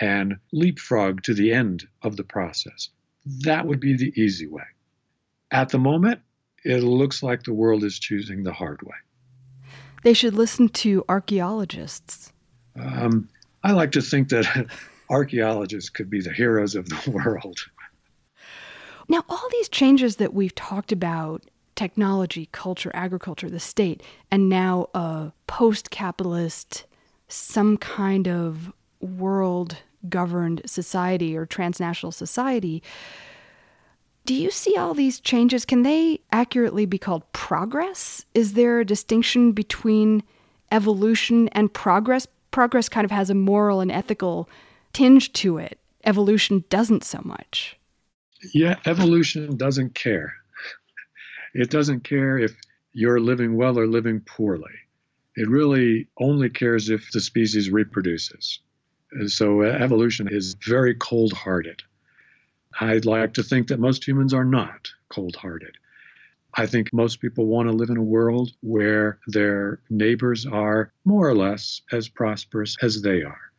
and 0.00 0.36
leapfrog 0.52 1.22
to 1.22 1.34
the 1.34 1.52
end 1.52 1.86
of 2.02 2.16
the 2.16 2.24
process. 2.24 2.88
That 3.44 3.66
would 3.66 3.80
be 3.80 3.96
the 3.96 4.12
easy 4.20 4.46
way. 4.46 4.64
At 5.50 5.68
the 5.68 5.78
moment, 5.78 6.20
it 6.64 6.82
looks 6.82 7.22
like 7.22 7.42
the 7.42 7.52
world 7.52 7.84
is 7.84 7.98
choosing 7.98 8.42
the 8.42 8.52
hard 8.52 8.82
way. 8.82 8.96
They 10.02 10.14
should 10.14 10.34
listen 10.34 10.68
to 10.70 11.04
archaeologists. 11.08 12.32
Um, 12.78 13.28
I 13.62 13.72
like 13.72 13.92
to 13.92 14.02
think 14.02 14.30
that 14.30 14.66
archaeologists 15.10 15.90
could 15.90 16.08
be 16.08 16.20
the 16.20 16.32
heroes 16.32 16.74
of 16.74 16.88
the 16.88 17.10
world. 17.10 17.58
Now, 19.08 19.24
all 19.28 19.48
these 19.50 19.68
changes 19.68 20.16
that 20.16 20.32
we've 20.32 20.54
talked 20.54 20.92
about 20.92 21.44
technology, 21.74 22.48
culture, 22.52 22.90
agriculture, 22.94 23.50
the 23.50 23.60
state, 23.60 24.02
and 24.30 24.48
now 24.48 24.88
a 24.94 25.32
post 25.46 25.90
capitalist, 25.90 26.86
some 27.26 27.76
kind 27.76 28.28
of 28.28 28.72
world 29.00 29.78
governed 30.08 30.62
society 30.66 31.36
or 31.36 31.46
transnational 31.46 32.12
society. 32.12 32.82
Do 34.26 34.34
you 34.34 34.50
see 34.50 34.76
all 34.76 34.94
these 34.94 35.18
changes? 35.20 35.64
Can 35.64 35.82
they 35.82 36.20
accurately 36.30 36.86
be 36.86 36.98
called 36.98 37.30
progress? 37.32 38.24
Is 38.34 38.52
there 38.52 38.80
a 38.80 38.84
distinction 38.84 39.52
between 39.52 40.22
evolution 40.70 41.48
and 41.48 41.72
progress? 41.72 42.26
Progress 42.50 42.88
kind 42.88 43.04
of 43.04 43.10
has 43.10 43.30
a 43.30 43.34
moral 43.34 43.80
and 43.80 43.90
ethical 43.90 44.48
tinge 44.92 45.32
to 45.34 45.58
it. 45.58 45.78
Evolution 46.04 46.64
doesn't 46.70 47.04
so 47.04 47.20
much. 47.24 47.78
Yeah, 48.54 48.76
evolution 48.86 49.56
doesn't 49.56 49.94
care. 49.94 50.34
It 51.54 51.70
doesn't 51.70 52.04
care 52.04 52.38
if 52.38 52.56
you're 52.92 53.20
living 53.20 53.56
well 53.56 53.78
or 53.78 53.86
living 53.86 54.20
poorly. 54.20 54.72
It 55.36 55.48
really 55.48 56.08
only 56.18 56.50
cares 56.50 56.90
if 56.90 57.10
the 57.12 57.20
species 57.20 57.70
reproduces. 57.70 58.60
So 59.26 59.62
uh, 59.62 59.66
evolution 59.66 60.28
is 60.30 60.54
very 60.54 60.94
cold 60.94 61.32
hearted. 61.32 61.82
I'd 62.80 63.04
like 63.04 63.34
to 63.34 63.42
think 63.42 63.68
that 63.68 63.80
most 63.80 64.06
humans 64.06 64.32
are 64.32 64.44
not 64.44 64.88
cold 65.08 65.36
hearted. 65.36 65.76
I 66.54 66.66
think 66.66 66.92
most 66.92 67.20
people 67.20 67.46
want 67.46 67.68
to 67.68 67.74
live 67.74 67.90
in 67.90 67.96
a 67.96 68.02
world 68.02 68.52
where 68.60 69.18
their 69.26 69.80
neighbors 69.88 70.46
are 70.46 70.92
more 71.04 71.28
or 71.28 71.34
less 71.34 71.80
as 71.92 72.08
prosperous 72.08 72.76
as 72.82 73.02
they 73.02 73.22
are. 73.22 73.52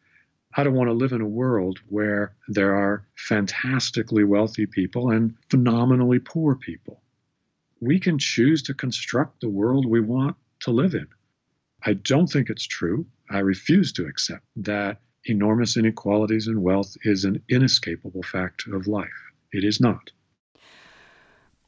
I 0.55 0.63
don't 0.63 0.73
want 0.73 0.89
to 0.89 0.93
live 0.93 1.13
in 1.13 1.21
a 1.21 1.27
world 1.27 1.79
where 1.87 2.35
there 2.49 2.75
are 2.75 3.05
fantastically 3.15 4.25
wealthy 4.25 4.65
people 4.65 5.11
and 5.11 5.35
phenomenally 5.49 6.19
poor 6.19 6.55
people. 6.55 7.01
We 7.79 7.99
can 7.99 8.19
choose 8.19 8.61
to 8.63 8.73
construct 8.73 9.39
the 9.39 9.49
world 9.49 9.85
we 9.85 10.01
want 10.01 10.35
to 10.61 10.71
live 10.71 10.93
in. 10.93 11.07
I 11.83 11.93
don't 11.93 12.27
think 12.27 12.49
it's 12.49 12.67
true. 12.67 13.05
I 13.29 13.39
refuse 13.39 13.93
to 13.93 14.05
accept 14.05 14.45
that 14.57 14.99
enormous 15.25 15.77
inequalities 15.77 16.47
in 16.47 16.61
wealth 16.61 16.95
is 17.03 17.25
an 17.25 17.41
inescapable 17.49 18.23
fact 18.23 18.67
of 18.67 18.87
life. 18.87 19.09
It 19.53 19.63
is 19.63 19.79
not. 19.79 20.11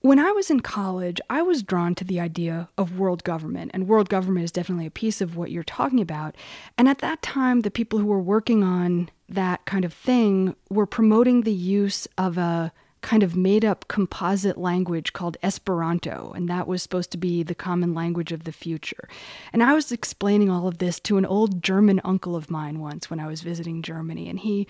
When 0.01 0.19
I 0.19 0.31
was 0.31 0.51
in 0.51 0.59
college, 0.59 1.21
I 1.29 1.41
was 1.41 1.63
drawn 1.63 1.95
to 1.95 2.03
the 2.03 2.19
idea 2.19 2.67
of 2.77 2.99
world 2.99 3.23
government, 3.23 3.71
and 3.73 3.87
world 3.87 4.09
government 4.09 4.43
is 4.43 4.51
definitely 4.51 4.85
a 4.85 4.91
piece 4.91 5.21
of 5.21 5.37
what 5.37 5.49
you're 5.49 5.63
talking 5.63 6.01
about. 6.01 6.35
And 6.77 6.89
at 6.89 6.97
that 6.97 7.21
time, 7.21 7.61
the 7.61 7.71
people 7.71 7.99
who 7.99 8.07
were 8.07 8.19
working 8.19 8.63
on 8.65 9.09
that 9.29 9.63
kind 9.65 9.85
of 9.85 9.93
thing 9.93 10.57
were 10.69 10.85
promoting 10.85 11.41
the 11.41 11.53
use 11.53 12.05
of 12.17 12.37
a 12.37 12.73
kind 13.03 13.21
of 13.21 13.35
made 13.35 13.63
up 13.63 13.87
composite 13.87 14.57
language 14.57 15.13
called 15.13 15.37
Esperanto, 15.43 16.33
and 16.35 16.49
that 16.49 16.67
was 16.67 16.81
supposed 16.81 17.11
to 17.11 17.17
be 17.17 17.43
the 17.43 17.53
common 17.53 17.93
language 17.93 18.31
of 18.31 18.45
the 18.45 18.51
future. 18.51 19.07
And 19.51 19.61
I 19.61 19.73
was 19.73 19.91
explaining 19.91 20.49
all 20.49 20.67
of 20.67 20.79
this 20.79 20.99
to 21.01 21.17
an 21.17 21.25
old 21.25 21.61
German 21.61 22.01
uncle 22.03 22.35
of 22.35 22.49
mine 22.49 22.79
once 22.79 23.09
when 23.09 23.19
I 23.19 23.27
was 23.27 23.41
visiting 23.41 23.83
Germany, 23.83 24.27
and 24.29 24.39
he 24.39 24.67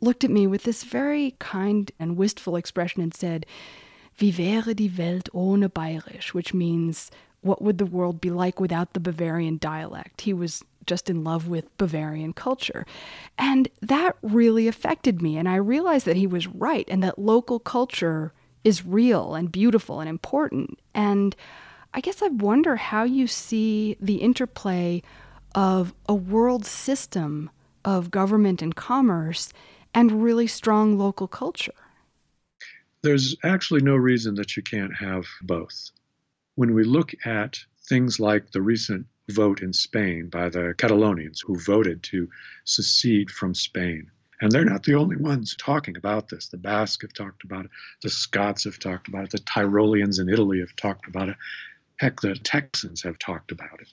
looked 0.00 0.22
at 0.22 0.30
me 0.30 0.46
with 0.46 0.62
this 0.62 0.84
very 0.84 1.34
kind 1.40 1.90
and 1.98 2.16
wistful 2.16 2.54
expression 2.54 3.02
and 3.02 3.12
said, 3.12 3.46
Wie 4.18 4.30
wäre 4.30 4.74
die 4.74 4.90
Welt 4.96 5.28
ohne 5.34 5.68
Bayerisch, 5.68 6.34
which 6.34 6.54
means, 6.54 7.10
what 7.40 7.62
would 7.62 7.78
the 7.78 7.86
world 7.86 8.20
be 8.20 8.30
like 8.30 8.60
without 8.60 8.92
the 8.92 9.00
Bavarian 9.00 9.56
dialect? 9.56 10.20
He 10.20 10.34
was 10.34 10.62
just 10.86 11.10
in 11.10 11.24
love 11.24 11.48
with 11.48 11.76
Bavarian 11.78 12.32
culture. 12.32 12.86
And 13.38 13.68
that 13.82 14.16
really 14.22 14.68
affected 14.68 15.22
me. 15.22 15.36
And 15.36 15.48
I 15.48 15.56
realized 15.56 16.06
that 16.06 16.16
he 16.16 16.26
was 16.26 16.46
right 16.46 16.88
and 16.88 17.02
that 17.02 17.18
local 17.18 17.58
culture 17.58 18.32
is 18.64 18.84
real 18.84 19.34
and 19.34 19.50
beautiful 19.50 20.00
and 20.00 20.08
important. 20.08 20.78
And 20.94 21.34
I 21.94 22.00
guess 22.00 22.22
I 22.22 22.28
wonder 22.28 22.76
how 22.76 23.04
you 23.04 23.26
see 23.26 23.96
the 24.00 24.16
interplay 24.16 25.02
of 25.54 25.94
a 26.08 26.14
world 26.14 26.64
system 26.64 27.50
of 27.84 28.10
government 28.10 28.62
and 28.62 28.74
commerce 28.74 29.52
and 29.94 30.22
really 30.22 30.46
strong 30.46 30.98
local 30.98 31.26
culture. 31.26 31.72
There's 33.02 33.34
actually 33.42 33.80
no 33.80 33.96
reason 33.96 34.34
that 34.34 34.56
you 34.56 34.62
can't 34.62 34.94
have 34.94 35.24
both. 35.42 35.90
When 36.54 36.74
we 36.74 36.84
look 36.84 37.14
at 37.24 37.58
things 37.88 38.20
like 38.20 38.52
the 38.52 38.60
recent 38.60 39.06
vote 39.28 39.62
in 39.62 39.72
Spain 39.72 40.28
by 40.28 40.48
the 40.48 40.74
Catalonians 40.76 41.40
who 41.44 41.58
voted 41.58 42.02
to 42.04 42.28
secede 42.64 43.30
from 43.30 43.54
Spain. 43.54 44.10
And 44.40 44.50
they're 44.50 44.64
not 44.64 44.84
the 44.84 44.94
only 44.94 45.16
ones 45.16 45.54
talking 45.56 45.96
about 45.96 46.28
this. 46.28 46.48
The 46.48 46.56
Basque 46.56 47.02
have 47.02 47.12
talked 47.12 47.44
about 47.44 47.66
it, 47.66 47.70
the 48.02 48.10
Scots 48.10 48.64
have 48.64 48.78
talked 48.78 49.08
about 49.08 49.24
it, 49.24 49.30
the 49.30 49.38
Tyroleans 49.38 50.18
in 50.18 50.28
Italy 50.28 50.60
have 50.60 50.74
talked 50.76 51.06
about 51.06 51.28
it. 51.28 51.36
Heck, 51.96 52.20
the 52.20 52.34
Texans 52.34 53.02
have 53.02 53.18
talked 53.18 53.52
about 53.52 53.80
it. 53.80 53.92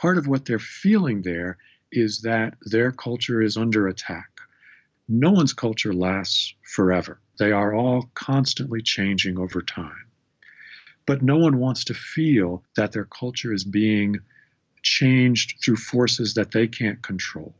Part 0.00 0.18
of 0.18 0.26
what 0.26 0.44
they're 0.44 0.58
feeling 0.58 1.22
there 1.22 1.58
is 1.92 2.22
that 2.22 2.54
their 2.62 2.90
culture 2.90 3.40
is 3.40 3.56
under 3.56 3.86
attack. 3.86 4.28
No 5.08 5.30
one's 5.30 5.52
culture 5.52 5.92
lasts 5.92 6.54
forever. 6.62 7.20
They 7.38 7.52
are 7.52 7.74
all 7.74 8.10
constantly 8.14 8.82
changing 8.82 9.38
over 9.38 9.62
time. 9.62 10.06
But 11.06 11.22
no 11.22 11.36
one 11.36 11.58
wants 11.58 11.84
to 11.84 11.94
feel 11.94 12.64
that 12.76 12.92
their 12.92 13.06
culture 13.06 13.52
is 13.52 13.64
being 13.64 14.20
changed 14.82 15.62
through 15.62 15.76
forces 15.76 16.34
that 16.34 16.52
they 16.52 16.66
can't 16.66 17.02
control. 17.02 17.54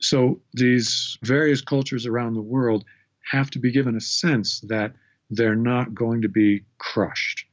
So 0.00 0.40
these 0.52 1.18
various 1.22 1.60
cultures 1.60 2.06
around 2.06 2.34
the 2.34 2.42
world 2.42 2.84
have 3.30 3.50
to 3.50 3.58
be 3.58 3.72
given 3.72 3.96
a 3.96 4.00
sense 4.00 4.60
that 4.60 4.92
they're 5.30 5.56
not 5.56 5.94
going 5.94 6.22
to 6.22 6.28
be 6.28 6.62
crushed. 6.78 7.46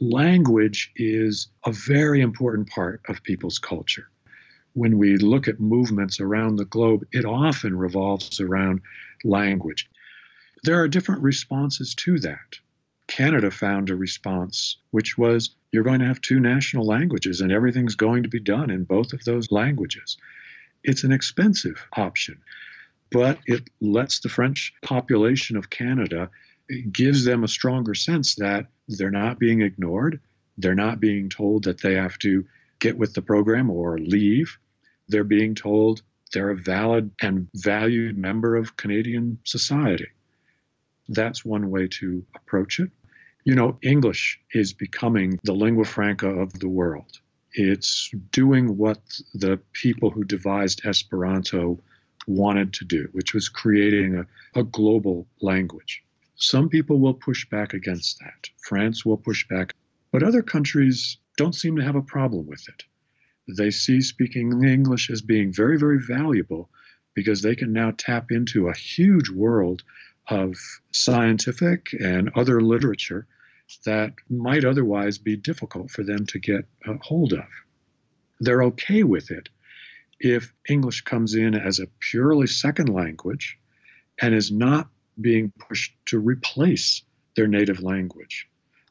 Language 0.00 0.92
is 0.96 1.48
a 1.66 1.72
very 1.72 2.20
important 2.20 2.68
part 2.70 3.02
of 3.08 3.22
people's 3.22 3.58
culture. 3.58 4.08
When 4.74 4.98
we 4.98 5.16
look 5.16 5.48
at 5.48 5.58
movements 5.58 6.20
around 6.20 6.56
the 6.56 6.64
globe, 6.64 7.04
it 7.12 7.24
often 7.24 7.76
revolves 7.76 8.40
around 8.40 8.80
language. 9.24 9.90
There 10.62 10.80
are 10.80 10.88
different 10.88 11.22
responses 11.22 11.94
to 11.96 12.18
that. 12.20 12.58
Canada 13.08 13.50
found 13.50 13.90
a 13.90 13.96
response, 13.96 14.76
which 14.92 15.18
was 15.18 15.56
you're 15.72 15.84
going 15.84 16.00
to 16.00 16.06
have 16.06 16.20
two 16.20 16.40
national 16.40 16.84
languages 16.84 17.40
and 17.40 17.52
everything's 17.52 17.94
going 17.94 18.22
to 18.22 18.28
be 18.28 18.40
done 18.40 18.70
in 18.70 18.84
both 18.84 19.12
of 19.12 19.24
those 19.24 19.50
languages. 19.52 20.16
It's 20.82 21.04
an 21.04 21.12
expensive 21.12 21.86
option, 21.96 22.40
but 23.10 23.38
it 23.46 23.68
lets 23.80 24.20
the 24.20 24.28
French 24.28 24.72
population 24.82 25.56
of 25.56 25.70
Canada, 25.70 26.30
gives 26.92 27.24
them 27.24 27.44
a 27.44 27.48
stronger 27.48 27.94
sense 27.94 28.36
that 28.36 28.66
they're 28.88 29.10
not 29.10 29.38
being 29.38 29.60
ignored. 29.60 30.20
They're 30.58 30.74
not 30.74 31.00
being 31.00 31.28
told 31.28 31.64
that 31.64 31.80
they 31.80 31.94
have 31.94 32.18
to 32.18 32.44
get 32.78 32.96
with 32.98 33.14
the 33.14 33.22
program 33.22 33.70
or 33.70 33.98
leave. 33.98 34.58
They're 35.08 35.24
being 35.24 35.54
told 35.54 36.02
they're 36.32 36.50
a 36.50 36.56
valid 36.56 37.10
and 37.20 37.48
valued 37.54 38.16
member 38.16 38.56
of 38.56 38.76
Canadian 38.76 39.38
society. 39.44 40.08
That's 41.08 41.44
one 41.44 41.70
way 41.70 41.88
to 41.88 42.24
approach 42.36 42.78
it. 42.78 42.90
You 43.44 43.54
know, 43.54 43.78
English 43.82 44.38
is 44.52 44.72
becoming 44.72 45.38
the 45.44 45.54
lingua 45.54 45.84
franca 45.84 46.28
of 46.28 46.58
the 46.58 46.68
world. 46.68 47.20
It's 47.54 48.10
doing 48.32 48.76
what 48.76 49.00
the 49.34 49.58
people 49.72 50.10
who 50.10 50.24
devised 50.24 50.82
Esperanto 50.84 51.80
wanted 52.26 52.72
to 52.74 52.84
do, 52.84 53.08
which 53.12 53.32
was 53.32 53.48
creating 53.48 54.16
a, 54.16 54.26
a 54.54 54.62
global 54.62 55.26
language. 55.40 56.02
Some 56.36 56.68
people 56.68 57.00
will 57.00 57.14
push 57.14 57.48
back 57.48 57.72
against 57.72 58.18
that. 58.20 58.50
France 58.62 59.04
will 59.04 59.16
push 59.16 59.46
back, 59.48 59.74
but 60.12 60.22
other 60.22 60.42
countries 60.42 61.16
don't 61.36 61.54
seem 61.54 61.76
to 61.76 61.84
have 61.84 61.96
a 61.96 62.02
problem 62.02 62.46
with 62.46 62.68
it. 62.68 62.84
They 63.56 63.70
see 63.70 64.00
speaking 64.00 64.62
English 64.62 65.10
as 65.10 65.22
being 65.22 65.52
very, 65.52 65.78
very 65.78 65.98
valuable 65.98 66.68
because 67.14 67.42
they 67.42 67.56
can 67.56 67.72
now 67.72 67.92
tap 67.96 68.30
into 68.30 68.68
a 68.68 68.76
huge 68.76 69.30
world 69.30 69.82
of 70.28 70.56
scientific 70.92 71.88
and 71.92 72.30
other 72.36 72.60
literature 72.60 73.26
that 73.84 74.12
might 74.28 74.64
otherwise 74.64 75.18
be 75.18 75.36
difficult 75.36 75.90
for 75.90 76.02
them 76.02 76.26
to 76.26 76.38
get 76.38 76.66
hold 77.02 77.32
of. 77.32 77.46
They're 78.40 78.64
okay 78.64 79.02
with 79.02 79.30
it 79.30 79.48
if 80.18 80.52
English 80.68 81.02
comes 81.02 81.34
in 81.34 81.54
as 81.54 81.78
a 81.78 81.88
purely 81.98 82.46
second 82.46 82.88
language 82.88 83.58
and 84.20 84.34
is 84.34 84.50
not 84.50 84.88
being 85.20 85.52
pushed 85.58 85.94
to 86.06 86.18
replace 86.18 87.02
their 87.36 87.46
native 87.46 87.82
language. 87.82 88.48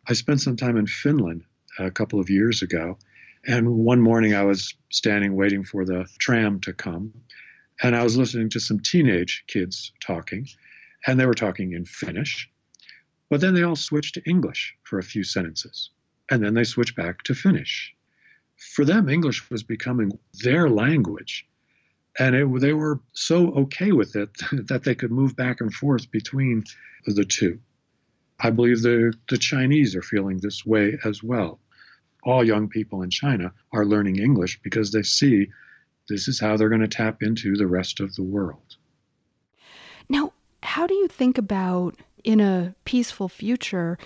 I 0.08 0.14
spent 0.14 0.42
some 0.42 0.56
time 0.56 0.78
in 0.78 0.88
Finland 0.88 1.44
a 1.78 1.92
couple 1.92 2.20
of 2.20 2.30
years 2.30 2.62
ago, 2.62 2.98
and 3.46 3.70
one 3.70 4.02
morning 4.02 4.34
I 4.34 4.44
was 4.44 4.76
standing 4.90 5.36
waiting 5.36 5.64
for 5.64 5.86
the 5.86 6.08
tram 6.20 6.60
to 6.62 6.74
come, 6.74 7.14
and 7.82 7.96
I 7.96 8.04
was 8.04 8.18
listening 8.18 8.50
to 8.52 8.60
some 8.60 8.80
teenage 8.80 9.44
kids 9.48 9.92
talking, 10.00 10.48
and 11.08 11.20
they 11.20 11.26
were 11.26 11.34
talking 11.34 11.74
in 11.74 11.86
Finnish. 11.86 12.50
But 13.30 13.42
then 13.42 13.54
they 13.54 13.64
all 13.64 13.76
switched 13.76 14.16
to 14.16 14.30
English 14.30 14.76
for 14.84 15.00
a 15.00 15.04
few 15.04 15.24
sentences. 15.24 15.92
and 16.32 16.44
then 16.44 16.54
they 16.54 16.64
switched 16.64 16.96
back 16.96 17.24
to 17.24 17.34
Finnish. 17.34 17.96
For 18.56 18.86
them, 18.86 19.10
English 19.10 19.50
was 19.50 19.64
becoming 19.64 20.20
their 20.44 20.70
language. 20.70 21.48
And 22.20 22.36
it, 22.36 22.60
they 22.60 22.74
were 22.74 23.00
so 23.14 23.52
okay 23.54 23.92
with 23.92 24.16
it 24.16 24.30
that 24.68 24.84
they 24.84 24.96
could 24.96 25.12
move 25.12 25.36
back 25.36 25.62
and 25.62 25.74
forth 25.74 26.12
between 26.12 26.66
the 27.06 27.26
two. 27.26 27.60
I 28.40 28.52
believe 28.52 28.82
the, 28.82 29.14
the 29.28 29.38
Chinese 29.38 29.96
are 29.96 30.02
feeling 30.02 30.38
this 30.38 30.66
way 30.66 30.98
as 31.04 31.24
well. 31.24 31.60
All 32.24 32.44
young 32.44 32.70
people 32.70 33.02
in 33.02 33.10
China 33.10 33.54
are 33.72 33.86
learning 33.86 34.18
English 34.20 34.60
because 34.62 34.92
they 34.92 35.04
see 35.04 35.50
this 36.08 36.28
is 36.28 36.40
how 36.40 36.58
they're 36.58 36.70
going 36.70 36.82
to 36.82 36.88
tap 36.88 37.22
into 37.24 37.56
the 37.56 37.68
rest 37.68 38.00
of 38.00 38.16
the 38.16 38.24
world. 38.24 38.76
Now, 40.10 40.34
how 40.64 40.88
do 40.88 40.94
you 40.94 41.08
think 41.08 41.38
about 41.38 41.96
in 42.24 42.40
a 42.40 42.76
peaceful 42.86 43.30
future? 43.30 43.98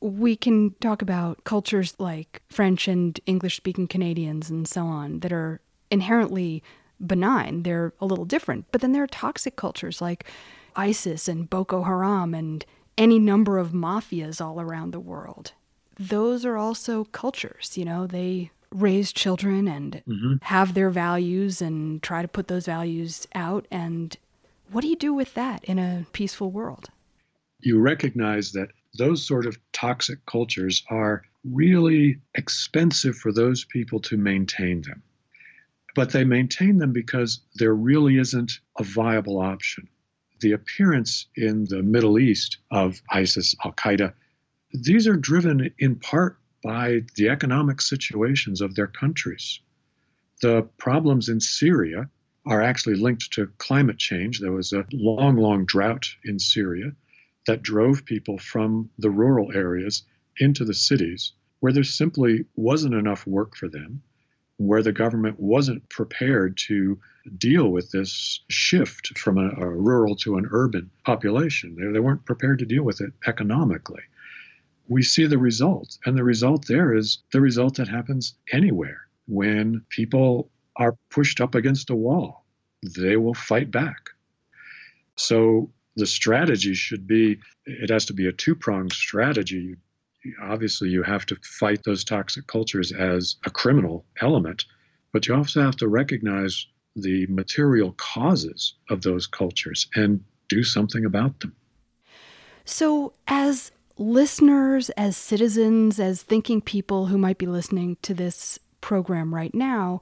We 0.00 0.36
can 0.36 0.74
talk 0.80 1.02
about 1.02 1.44
cultures 1.44 1.94
like 1.98 2.42
French 2.48 2.88
and 2.88 3.18
English 3.26 3.56
speaking 3.56 3.86
Canadians 3.86 4.50
and 4.50 4.66
so 4.66 4.84
on 4.84 5.20
that 5.20 5.32
are 5.32 5.60
inherently 5.90 6.62
benign. 7.04 7.62
They're 7.62 7.92
a 8.00 8.06
little 8.06 8.24
different. 8.24 8.66
But 8.70 8.80
then 8.80 8.92
there 8.92 9.02
are 9.02 9.08
toxic 9.08 9.56
cultures 9.56 10.00
like 10.00 10.24
ISIS 10.76 11.28
and 11.28 11.48
Boko 11.48 11.82
Haram 11.82 12.34
and 12.34 12.64
any 12.96 13.18
number 13.18 13.58
of 13.58 13.72
mafias 13.72 14.44
all 14.44 14.60
around 14.60 14.92
the 14.92 15.00
world. 15.00 15.52
Those 15.98 16.44
are 16.44 16.56
also 16.56 17.04
cultures, 17.04 17.76
you 17.76 17.84
know, 17.84 18.06
they 18.06 18.50
raise 18.70 19.12
children 19.12 19.68
and 19.68 20.02
mm-hmm. 20.06 20.34
have 20.42 20.74
their 20.74 20.90
values 20.90 21.62
and 21.62 22.02
try 22.02 22.22
to 22.22 22.28
put 22.28 22.48
those 22.48 22.66
values 22.66 23.26
out. 23.34 23.66
And 23.70 24.16
what 24.70 24.82
do 24.82 24.88
you 24.88 24.96
do 24.96 25.14
with 25.14 25.34
that 25.34 25.64
in 25.64 25.78
a 25.78 26.06
peaceful 26.12 26.50
world? 26.50 26.90
You 27.60 27.80
recognize 27.80 28.52
that 28.52 28.68
those 28.98 29.26
sort 29.26 29.46
of 29.46 29.58
toxic 29.72 30.24
cultures 30.26 30.84
are 30.90 31.22
really 31.44 32.18
expensive 32.34 33.16
for 33.16 33.32
those 33.32 33.64
people 33.64 34.00
to 34.00 34.16
maintain 34.16 34.82
them. 34.82 35.02
But 35.94 36.10
they 36.10 36.24
maintain 36.24 36.78
them 36.78 36.92
because 36.92 37.40
there 37.54 37.74
really 37.74 38.18
isn't 38.18 38.58
a 38.78 38.82
viable 38.82 39.38
option. 39.40 39.88
The 40.40 40.52
appearance 40.52 41.26
in 41.36 41.64
the 41.66 41.82
Middle 41.82 42.18
East 42.18 42.58
of 42.70 43.00
ISIS, 43.10 43.54
Al 43.64 43.72
Qaeda, 43.72 44.12
these 44.72 45.06
are 45.06 45.16
driven 45.16 45.70
in 45.78 45.96
part 45.96 46.38
by 46.62 47.02
the 47.16 47.28
economic 47.28 47.80
situations 47.80 48.60
of 48.60 48.74
their 48.74 48.88
countries. 48.88 49.60
The 50.42 50.62
problems 50.78 51.28
in 51.28 51.40
Syria 51.40 52.08
are 52.46 52.62
actually 52.62 52.96
linked 52.96 53.32
to 53.32 53.46
climate 53.58 53.98
change. 53.98 54.40
There 54.40 54.52
was 54.52 54.72
a 54.72 54.86
long, 54.92 55.36
long 55.36 55.64
drought 55.64 56.06
in 56.24 56.38
Syria 56.38 56.92
that 57.46 57.62
drove 57.62 58.04
people 58.04 58.38
from 58.38 58.90
the 58.98 59.10
rural 59.10 59.52
areas 59.52 60.02
into 60.38 60.64
the 60.64 60.74
cities 60.74 61.32
where 61.60 61.72
there 61.72 61.84
simply 61.84 62.44
wasn't 62.56 62.94
enough 62.94 63.26
work 63.26 63.56
for 63.56 63.68
them, 63.68 64.02
where 64.58 64.82
the 64.82 64.92
government 64.92 65.40
wasn't 65.40 65.88
prepared 65.88 66.56
to 66.56 66.98
deal 67.38 67.70
with 67.70 67.90
this 67.90 68.40
shift 68.48 69.16
from 69.18 69.38
a, 69.38 69.48
a 69.50 69.68
rural 69.68 70.14
to 70.16 70.36
an 70.36 70.46
urban 70.50 70.90
population. 71.04 71.74
They, 71.76 71.92
they 71.92 72.00
weren't 72.00 72.26
prepared 72.26 72.58
to 72.58 72.66
deal 72.66 72.82
with 72.82 73.00
it 73.00 73.12
economically 73.26 74.02
we 74.88 75.02
see 75.02 75.26
the 75.26 75.38
result. 75.38 75.98
And 76.04 76.16
the 76.16 76.24
result 76.24 76.66
there 76.66 76.94
is 76.94 77.18
the 77.32 77.40
result 77.40 77.76
that 77.76 77.88
happens 77.88 78.34
anywhere. 78.52 79.06
When 79.26 79.82
people 79.88 80.50
are 80.76 80.96
pushed 81.10 81.40
up 81.40 81.54
against 81.54 81.90
a 81.90 81.94
wall, 81.94 82.44
they 82.96 83.16
will 83.16 83.34
fight 83.34 83.70
back. 83.70 84.10
So 85.16 85.70
the 85.96 86.06
strategy 86.06 86.74
should 86.74 87.06
be 87.06 87.38
it 87.66 87.90
has 87.90 88.04
to 88.06 88.12
be 88.12 88.26
a 88.26 88.32
two 88.32 88.54
pronged 88.54 88.92
strategy. 88.92 89.76
Obviously, 90.42 90.88
you 90.88 91.02
have 91.02 91.26
to 91.26 91.36
fight 91.42 91.84
those 91.84 92.04
toxic 92.04 92.46
cultures 92.46 92.92
as 92.92 93.36
a 93.44 93.50
criminal 93.50 94.04
element, 94.20 94.64
but 95.12 95.26
you 95.26 95.34
also 95.34 95.62
have 95.62 95.76
to 95.76 95.88
recognize 95.88 96.66
the 96.96 97.26
material 97.26 97.92
causes 97.96 98.74
of 98.90 99.02
those 99.02 99.26
cultures 99.26 99.86
and 99.94 100.22
do 100.48 100.62
something 100.62 101.04
about 101.04 101.40
them. 101.40 101.54
So, 102.64 103.12
as 103.28 103.72
listeners, 103.98 104.90
as 104.90 105.16
citizens, 105.16 106.00
as 106.00 106.22
thinking 106.22 106.60
people 106.60 107.06
who 107.06 107.18
might 107.18 107.38
be 107.38 107.46
listening 107.46 107.96
to 108.02 108.14
this 108.14 108.58
program 108.80 109.34
right 109.34 109.54
now, 109.54 110.00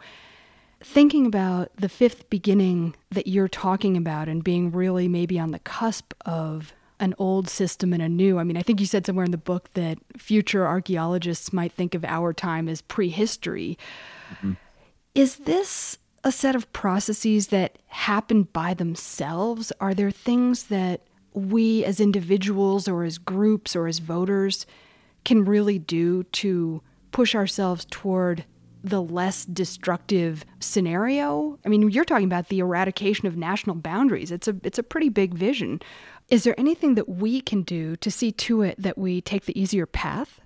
thinking 0.83 1.27
about 1.27 1.71
the 1.77 1.89
fifth 1.89 2.29
beginning 2.31 2.95
that 3.11 3.27
you're 3.27 3.49
talking 3.49 3.97
about 3.97 4.29
and 4.29 4.43
being 4.43 4.71
really 4.71 5.09
maybe 5.09 5.39
on 5.39 5.51
the 5.51 5.59
cusp 5.59 6.13
of 6.27 6.73
an 7.01 7.15
old 7.19 7.49
system 7.49 7.93
and 7.93 8.03
a 8.03 8.09
new. 8.09 8.39
I 8.39 8.45
mean, 8.45 8.57
I 8.57 8.63
think 8.63 8.81
you 8.81 8.87
said 8.87 9.05
somewhere 9.05 9.25
in 9.25 9.33
the 9.33 9.37
book 9.37 9.73
that 9.75 9.99
future 10.17 10.67
archaeologists 10.67 11.53
might 11.53 11.73
think 11.73 11.95
of 11.95 12.05
our 12.05 12.33
time 12.33 12.69
as 12.69 12.81
prehistory. 12.81 13.77
Mm-hmm. 14.35 14.53
Is 15.15 15.37
this 15.37 15.99
a 16.25 16.31
set 16.31 16.55
of 16.55 16.73
processes 16.73 17.49
that 17.49 17.79
happen 17.89 18.45
by 18.45 18.75
themselves? 18.75 19.73
Are 19.81 19.95
there 19.95 20.13
things 20.13 20.65
that 20.65 21.01
we 21.35 21.85
as 21.85 21.99
individuals 21.99 22.87
or 22.87 23.05
as 23.05 23.19
groups 23.19 23.75
or 23.75 23.89
as 23.89 23.99
voters 23.99 24.65
can 25.25 25.45
really 25.45 25.79
do 25.79 26.23
to 26.25 26.83
push 27.11 27.35
ourselves 27.35 27.87
toward 27.91 28.45
the 28.83 29.03
less 29.03 29.45
destructive 29.45 30.45
scenario? 30.61 31.59
I 31.65 31.69
mean, 31.69 31.91
you're 31.91 32.05
talking 32.05 32.27
about 32.27 32.49
the 32.49 32.61
eradication 32.61 33.27
of 33.27 33.37
national 33.37 33.77
boundaries. 33.77 34.31
It's 34.31 34.49
a 34.49 34.57
it's 34.63 34.79
a 34.79 34.83
pretty 34.83 35.09
big 35.09 35.35
vision. 35.35 35.81
Is 36.29 36.45
there 36.45 36.59
anything 36.59 36.95
that 36.95 37.09
we 37.09 37.41
can 37.41 37.63
do 37.63 37.97
to 37.97 38.11
see 38.11 38.33
to 38.33 38.63
it 38.63 38.81
that 38.81 38.97
we 38.97 39.21
take 39.21 39.45
the 39.45 39.59
easier 39.61 39.87
path? 39.87 40.41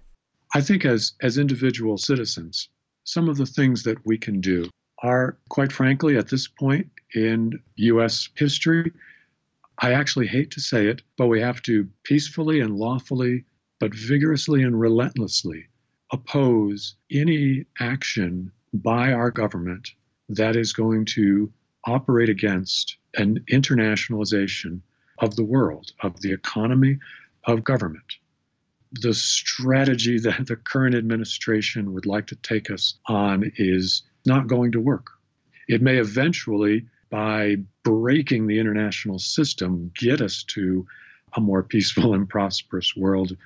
I 0.54 0.60
think 0.60 0.84
as 0.84 1.14
as 1.22 1.38
individual 1.38 1.98
citizens, 1.98 2.68
some 3.04 3.28
of 3.28 3.36
the 3.36 3.46
things 3.46 3.82
that 3.84 3.98
we 4.04 4.18
can 4.18 4.40
do 4.40 4.68
are 5.02 5.38
quite 5.50 5.72
frankly 5.72 6.16
at 6.16 6.28
this 6.28 6.48
point 6.48 6.88
in 7.14 7.52
US 7.76 8.28
history 8.34 8.92
I 9.78 9.92
actually 9.92 10.26
hate 10.26 10.50
to 10.52 10.60
say 10.60 10.86
it, 10.86 11.02
but 11.18 11.26
we 11.26 11.40
have 11.40 11.60
to 11.62 11.88
peacefully 12.02 12.60
and 12.60 12.76
lawfully, 12.76 13.44
but 13.78 13.94
vigorously 13.94 14.62
and 14.62 14.78
relentlessly 14.80 15.66
oppose 16.12 16.94
any 17.10 17.64
action 17.80 18.50
by 18.72 19.12
our 19.12 19.30
government 19.30 19.90
that 20.28 20.56
is 20.56 20.72
going 20.72 21.04
to 21.04 21.52
operate 21.84 22.28
against 22.28 22.96
an 23.14 23.44
internationalization 23.50 24.80
of 25.18 25.36
the 25.36 25.44
world, 25.44 25.92
of 26.02 26.20
the 26.20 26.32
economy, 26.32 26.98
of 27.44 27.64
government. 27.64 28.16
The 29.00 29.14
strategy 29.14 30.18
that 30.26 30.46
the 30.46 30.56
current 30.56 30.94
administration 30.94 31.92
would 31.94 32.06
like 32.06 32.26
to 32.28 32.36
take 32.36 32.70
us 32.70 32.94
on 33.06 33.50
is 33.56 34.02
not 34.26 34.46
going 34.46 34.72
to 34.72 34.80
work. 34.80 35.10
It 35.68 35.82
may 35.82 35.96
eventually 35.96 36.86
by 37.10 37.56
breaking 37.82 38.46
the 38.46 38.58
international 38.58 39.18
system, 39.18 39.90
get 39.94 40.20
us 40.20 40.42
to 40.44 40.86
a 41.34 41.40
more 41.40 41.62
peaceful 41.62 42.14
and 42.16 42.28
prosperous 42.28 42.96
world, 42.96 43.36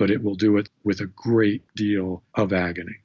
but 0.00 0.10
it 0.10 0.22
will 0.22 0.34
do 0.34 0.56
it 0.56 0.70
with 0.82 1.00
a 1.00 1.12
great 1.14 1.62
deal 1.76 2.22
of 2.34 2.54
agony. 2.54 2.96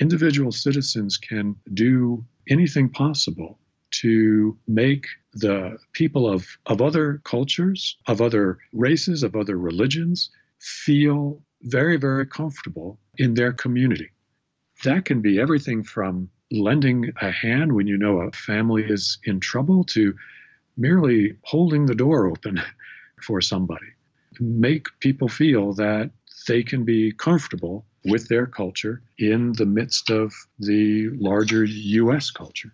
Individual 0.00 0.50
citizens 0.50 1.18
can 1.18 1.54
do 1.74 2.24
anything 2.48 2.88
possible 2.88 3.58
to 3.90 4.56
make 4.66 5.06
the 5.34 5.76
people 5.92 6.26
of, 6.26 6.46
of 6.64 6.80
other 6.80 7.20
cultures, 7.24 7.98
of 8.06 8.22
other 8.22 8.56
races, 8.72 9.22
of 9.22 9.36
other 9.36 9.58
religions 9.58 10.30
feel 10.60 11.42
very, 11.64 11.98
very 11.98 12.26
comfortable 12.26 12.98
in 13.18 13.34
their 13.34 13.52
community. 13.52 14.08
That 14.84 15.04
can 15.04 15.20
be 15.20 15.38
everything 15.38 15.82
from 15.82 16.30
lending 16.50 17.12
a 17.20 17.30
hand 17.30 17.74
when 17.74 17.86
you 17.86 17.98
know 17.98 18.22
a 18.22 18.32
family 18.32 18.84
is 18.84 19.18
in 19.24 19.40
trouble 19.40 19.84
to 19.84 20.14
merely 20.78 21.36
holding 21.42 21.84
the 21.84 21.94
door 21.94 22.28
open 22.28 22.62
for 23.22 23.42
somebody. 23.42 23.92
Make 24.40 24.86
people 25.00 25.28
feel 25.28 25.74
that 25.74 26.10
they 26.46 26.62
can 26.62 26.84
be 26.84 27.12
comfortable 27.12 27.84
with 28.04 28.28
their 28.28 28.46
culture 28.46 29.02
in 29.18 29.52
the 29.52 29.66
midst 29.66 30.10
of 30.10 30.32
the 30.58 31.10
larger 31.10 31.64
US 31.64 32.30
culture. 32.30 32.72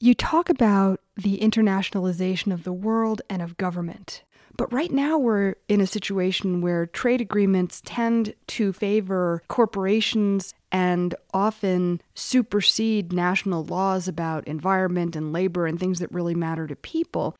You 0.00 0.14
talk 0.14 0.48
about 0.48 1.00
the 1.16 1.38
internationalization 1.38 2.52
of 2.52 2.64
the 2.64 2.72
world 2.72 3.22
and 3.28 3.42
of 3.42 3.56
government. 3.56 4.24
But 4.56 4.72
right 4.72 4.90
now, 4.90 5.16
we're 5.16 5.54
in 5.68 5.80
a 5.80 5.86
situation 5.86 6.60
where 6.60 6.86
trade 6.86 7.20
agreements 7.20 7.80
tend 7.84 8.34
to 8.48 8.72
favor 8.72 9.42
corporations 9.48 10.52
and 10.70 11.14
often 11.32 12.00
supersede 12.14 13.12
national 13.12 13.64
laws 13.64 14.08
about 14.08 14.46
environment 14.46 15.16
and 15.16 15.32
labor 15.32 15.66
and 15.66 15.78
things 15.80 16.00
that 16.00 16.12
really 16.12 16.34
matter 16.34 16.66
to 16.66 16.76
people. 16.76 17.34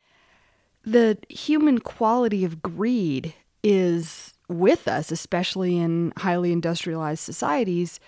The 0.83 1.17
human 1.29 1.79
quality 1.79 2.43
of 2.43 2.61
greed 2.61 3.33
is 3.63 4.32
with 4.49 4.87
us, 4.87 5.11
especially 5.11 5.77
in 5.77 6.13
highly 6.17 6.51
industrialized 6.51 7.23
societies. 7.23 7.99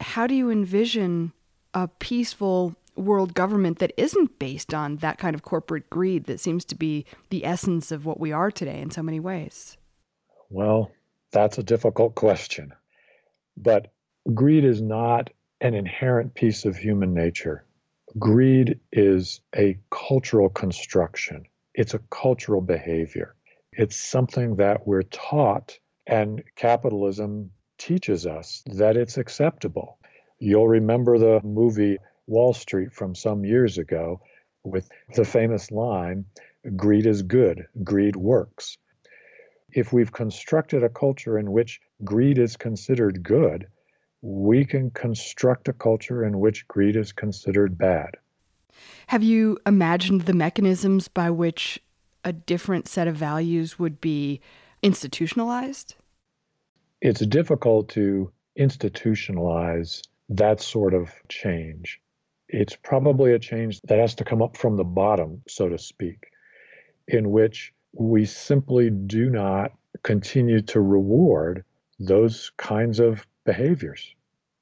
How 0.00 0.26
do 0.26 0.34
you 0.34 0.50
envision 0.50 1.32
a 1.74 1.88
peaceful 1.88 2.76
world 2.96 3.34
government 3.34 3.78
that 3.78 3.92
isn't 3.96 4.38
based 4.38 4.74
on 4.74 4.96
that 4.96 5.18
kind 5.18 5.34
of 5.34 5.42
corporate 5.42 5.88
greed 5.88 6.24
that 6.24 6.40
seems 6.40 6.64
to 6.66 6.74
be 6.74 7.06
the 7.30 7.44
essence 7.44 7.90
of 7.90 8.04
what 8.04 8.20
we 8.20 8.32
are 8.32 8.50
today 8.50 8.80
in 8.80 8.90
so 8.90 9.02
many 9.02 9.18
ways? 9.18 9.76
Well, 10.50 10.90
that's 11.30 11.58
a 11.58 11.62
difficult 11.62 12.14
question. 12.14 12.72
But 13.56 13.92
greed 14.34 14.64
is 14.64 14.82
not 14.82 15.30
an 15.60 15.74
inherent 15.74 16.34
piece 16.34 16.64
of 16.64 16.76
human 16.76 17.14
nature. 17.14 17.64
Greed 18.18 18.78
is 18.92 19.40
a 19.56 19.78
cultural 19.90 20.50
construction, 20.50 21.46
it's 21.74 21.94
a 21.94 22.00
cultural 22.10 22.60
behavior. 22.60 23.34
It's 23.74 23.96
something 23.96 24.56
that 24.56 24.86
we're 24.86 25.02
taught, 25.02 25.78
and 26.06 26.42
capitalism 26.56 27.50
teaches 27.78 28.26
us 28.26 28.62
that 28.66 28.96
it's 28.96 29.16
acceptable. 29.16 29.98
You'll 30.38 30.68
remember 30.68 31.18
the 31.18 31.40
movie 31.42 31.98
Wall 32.26 32.52
Street 32.52 32.92
from 32.92 33.14
some 33.14 33.44
years 33.44 33.78
ago 33.78 34.20
with 34.62 34.88
the 35.14 35.24
famous 35.24 35.70
line 35.70 36.26
greed 36.76 37.06
is 37.06 37.22
good, 37.22 37.66
greed 37.82 38.14
works. 38.14 38.76
If 39.72 39.92
we've 39.92 40.12
constructed 40.12 40.82
a 40.82 40.88
culture 40.88 41.38
in 41.38 41.50
which 41.50 41.80
greed 42.04 42.38
is 42.38 42.56
considered 42.56 43.22
good, 43.22 43.66
we 44.20 44.64
can 44.64 44.90
construct 44.90 45.68
a 45.68 45.72
culture 45.72 46.24
in 46.24 46.38
which 46.38 46.68
greed 46.68 46.94
is 46.94 47.12
considered 47.12 47.78
bad. 47.78 48.16
Have 49.08 49.22
you 49.22 49.58
imagined 49.66 50.22
the 50.22 50.34
mechanisms 50.34 51.08
by 51.08 51.30
which 51.30 51.80
a 52.24 52.32
different 52.32 52.88
set 52.88 53.08
of 53.08 53.16
values 53.16 53.78
would 53.78 54.00
be 54.00 54.40
institutionalized? 54.82 55.94
It's 57.00 57.24
difficult 57.26 57.88
to 57.90 58.30
institutionalize 58.58 60.02
that 60.28 60.60
sort 60.60 60.94
of 60.94 61.10
change. 61.28 62.00
It's 62.48 62.76
probably 62.76 63.32
a 63.32 63.38
change 63.38 63.80
that 63.82 63.98
has 63.98 64.14
to 64.16 64.24
come 64.24 64.42
up 64.42 64.56
from 64.56 64.76
the 64.76 64.84
bottom, 64.84 65.42
so 65.48 65.68
to 65.68 65.78
speak, 65.78 66.28
in 67.08 67.30
which 67.30 67.72
we 67.92 68.24
simply 68.24 68.90
do 68.90 69.30
not 69.30 69.72
continue 70.02 70.60
to 70.62 70.80
reward 70.80 71.64
those 71.98 72.50
kinds 72.56 73.00
of 73.00 73.26
behaviors 73.44 74.14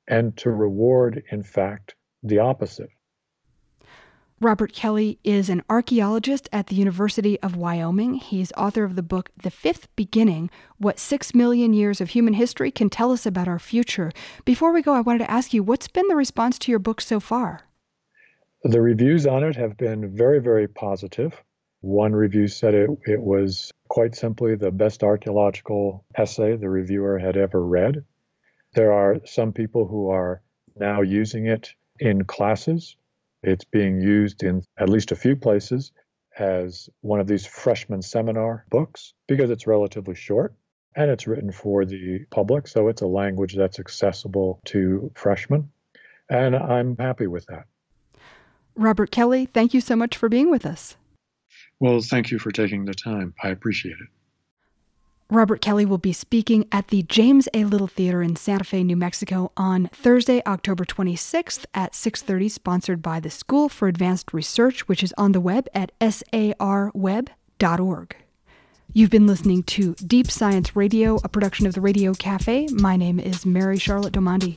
and 0.08 0.36
to 0.36 0.50
reward, 0.50 1.22
in 1.30 1.42
fact, 1.42 1.94
the 2.22 2.38
opposite. 2.38 2.90
Robert 4.42 4.72
Kelly 4.72 5.18
is 5.22 5.50
an 5.50 5.62
archaeologist 5.68 6.48
at 6.50 6.68
the 6.68 6.74
University 6.74 7.38
of 7.40 7.56
Wyoming. 7.56 8.14
He's 8.14 8.52
author 8.52 8.84
of 8.84 8.96
the 8.96 9.02
book 9.02 9.28
The 9.36 9.50
Fifth 9.50 9.94
Beginning 9.96 10.48
What 10.78 10.98
Six 10.98 11.34
Million 11.34 11.74
Years 11.74 12.00
of 12.00 12.08
Human 12.08 12.32
History 12.32 12.70
Can 12.70 12.88
Tell 12.88 13.12
Us 13.12 13.26
About 13.26 13.48
Our 13.48 13.58
Future. 13.58 14.10
Before 14.46 14.72
we 14.72 14.80
go, 14.80 14.94
I 14.94 15.02
wanted 15.02 15.18
to 15.18 15.30
ask 15.30 15.52
you 15.52 15.62
what's 15.62 15.88
been 15.88 16.08
the 16.08 16.16
response 16.16 16.58
to 16.60 16.72
your 16.72 16.78
book 16.78 17.02
so 17.02 17.20
far? 17.20 17.66
The 18.62 18.80
reviews 18.80 19.26
on 19.26 19.44
it 19.44 19.56
have 19.56 19.76
been 19.76 20.16
very, 20.16 20.40
very 20.40 20.66
positive. 20.66 21.34
One 21.82 22.14
review 22.14 22.48
said 22.48 22.72
it, 22.72 22.88
it 23.04 23.20
was 23.20 23.70
quite 23.88 24.14
simply 24.14 24.54
the 24.54 24.70
best 24.70 25.02
archaeological 25.02 26.06
essay 26.16 26.56
the 26.56 26.70
reviewer 26.70 27.18
had 27.18 27.36
ever 27.36 27.62
read. 27.62 28.06
There 28.72 28.92
are 28.92 29.20
some 29.26 29.52
people 29.52 29.86
who 29.86 30.08
are 30.08 30.40
now 30.76 31.02
using 31.02 31.44
it 31.46 31.74
in 31.98 32.24
classes 32.24 32.96
it's 33.42 33.64
being 33.64 34.00
used 34.00 34.42
in 34.42 34.62
at 34.78 34.88
least 34.88 35.12
a 35.12 35.16
few 35.16 35.36
places 35.36 35.92
as 36.38 36.88
one 37.00 37.20
of 37.20 37.26
these 37.26 37.46
freshman 37.46 38.02
seminar 38.02 38.64
books 38.70 39.14
because 39.26 39.50
it's 39.50 39.66
relatively 39.66 40.14
short 40.14 40.54
and 40.96 41.10
it's 41.10 41.26
written 41.26 41.52
for 41.52 41.84
the 41.84 42.24
public. 42.30 42.66
So 42.66 42.88
it's 42.88 43.02
a 43.02 43.06
language 43.06 43.54
that's 43.56 43.78
accessible 43.78 44.60
to 44.66 45.10
freshmen. 45.14 45.70
And 46.28 46.54
I'm 46.54 46.96
happy 46.96 47.26
with 47.26 47.46
that. 47.46 47.64
Robert 48.76 49.10
Kelly, 49.10 49.46
thank 49.46 49.74
you 49.74 49.80
so 49.80 49.96
much 49.96 50.16
for 50.16 50.28
being 50.28 50.50
with 50.50 50.64
us. 50.64 50.96
Well, 51.80 52.00
thank 52.00 52.30
you 52.30 52.38
for 52.38 52.50
taking 52.50 52.84
the 52.84 52.94
time. 52.94 53.34
I 53.42 53.48
appreciate 53.48 53.92
it. 54.00 54.08
Robert 55.30 55.60
Kelly 55.60 55.86
will 55.86 55.98
be 55.98 56.12
speaking 56.12 56.66
at 56.72 56.88
the 56.88 57.04
James 57.04 57.48
A. 57.54 57.64
Little 57.64 57.86
Theater 57.86 58.20
in 58.20 58.34
Santa 58.34 58.64
Fe, 58.64 58.82
New 58.82 58.96
Mexico 58.96 59.52
on 59.56 59.88
Thursday, 59.92 60.42
October 60.44 60.84
26th 60.84 61.66
at 61.72 61.92
6:30 61.94 62.48
sponsored 62.50 63.00
by 63.00 63.20
the 63.20 63.30
School 63.30 63.68
for 63.68 63.86
Advanced 63.86 64.32
Research 64.32 64.88
which 64.88 65.04
is 65.04 65.14
on 65.16 65.30
the 65.30 65.40
web 65.40 65.68
at 65.72 65.92
sarweb.org. 66.00 67.26
You've 68.92 69.10
been 69.10 69.28
listening 69.28 69.62
to 69.62 69.94
Deep 70.04 70.28
Science 70.28 70.74
Radio, 70.74 71.20
a 71.22 71.28
production 71.28 71.64
of 71.68 71.74
the 71.74 71.80
Radio 71.80 72.12
Cafe. 72.12 72.66
My 72.72 72.96
name 72.96 73.20
is 73.20 73.46
Mary 73.46 73.78
Charlotte 73.78 74.12
Domandi. 74.12 74.56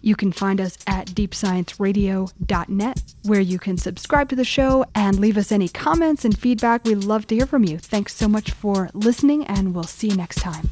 You 0.00 0.16
can 0.16 0.32
find 0.32 0.60
us 0.60 0.78
at 0.86 1.08
deepscienceradio.net, 1.08 3.02
where 3.24 3.40
you 3.40 3.58
can 3.58 3.78
subscribe 3.78 4.28
to 4.28 4.36
the 4.36 4.44
show 4.44 4.84
and 4.94 5.18
leave 5.18 5.36
us 5.36 5.50
any 5.52 5.68
comments 5.68 6.24
and 6.24 6.38
feedback. 6.38 6.84
We'd 6.84 7.04
love 7.04 7.26
to 7.28 7.34
hear 7.34 7.46
from 7.46 7.64
you. 7.64 7.78
Thanks 7.78 8.14
so 8.14 8.28
much 8.28 8.52
for 8.52 8.90
listening, 8.94 9.44
and 9.46 9.74
we'll 9.74 9.84
see 9.84 10.08
you 10.08 10.16
next 10.16 10.40
time. 10.40 10.70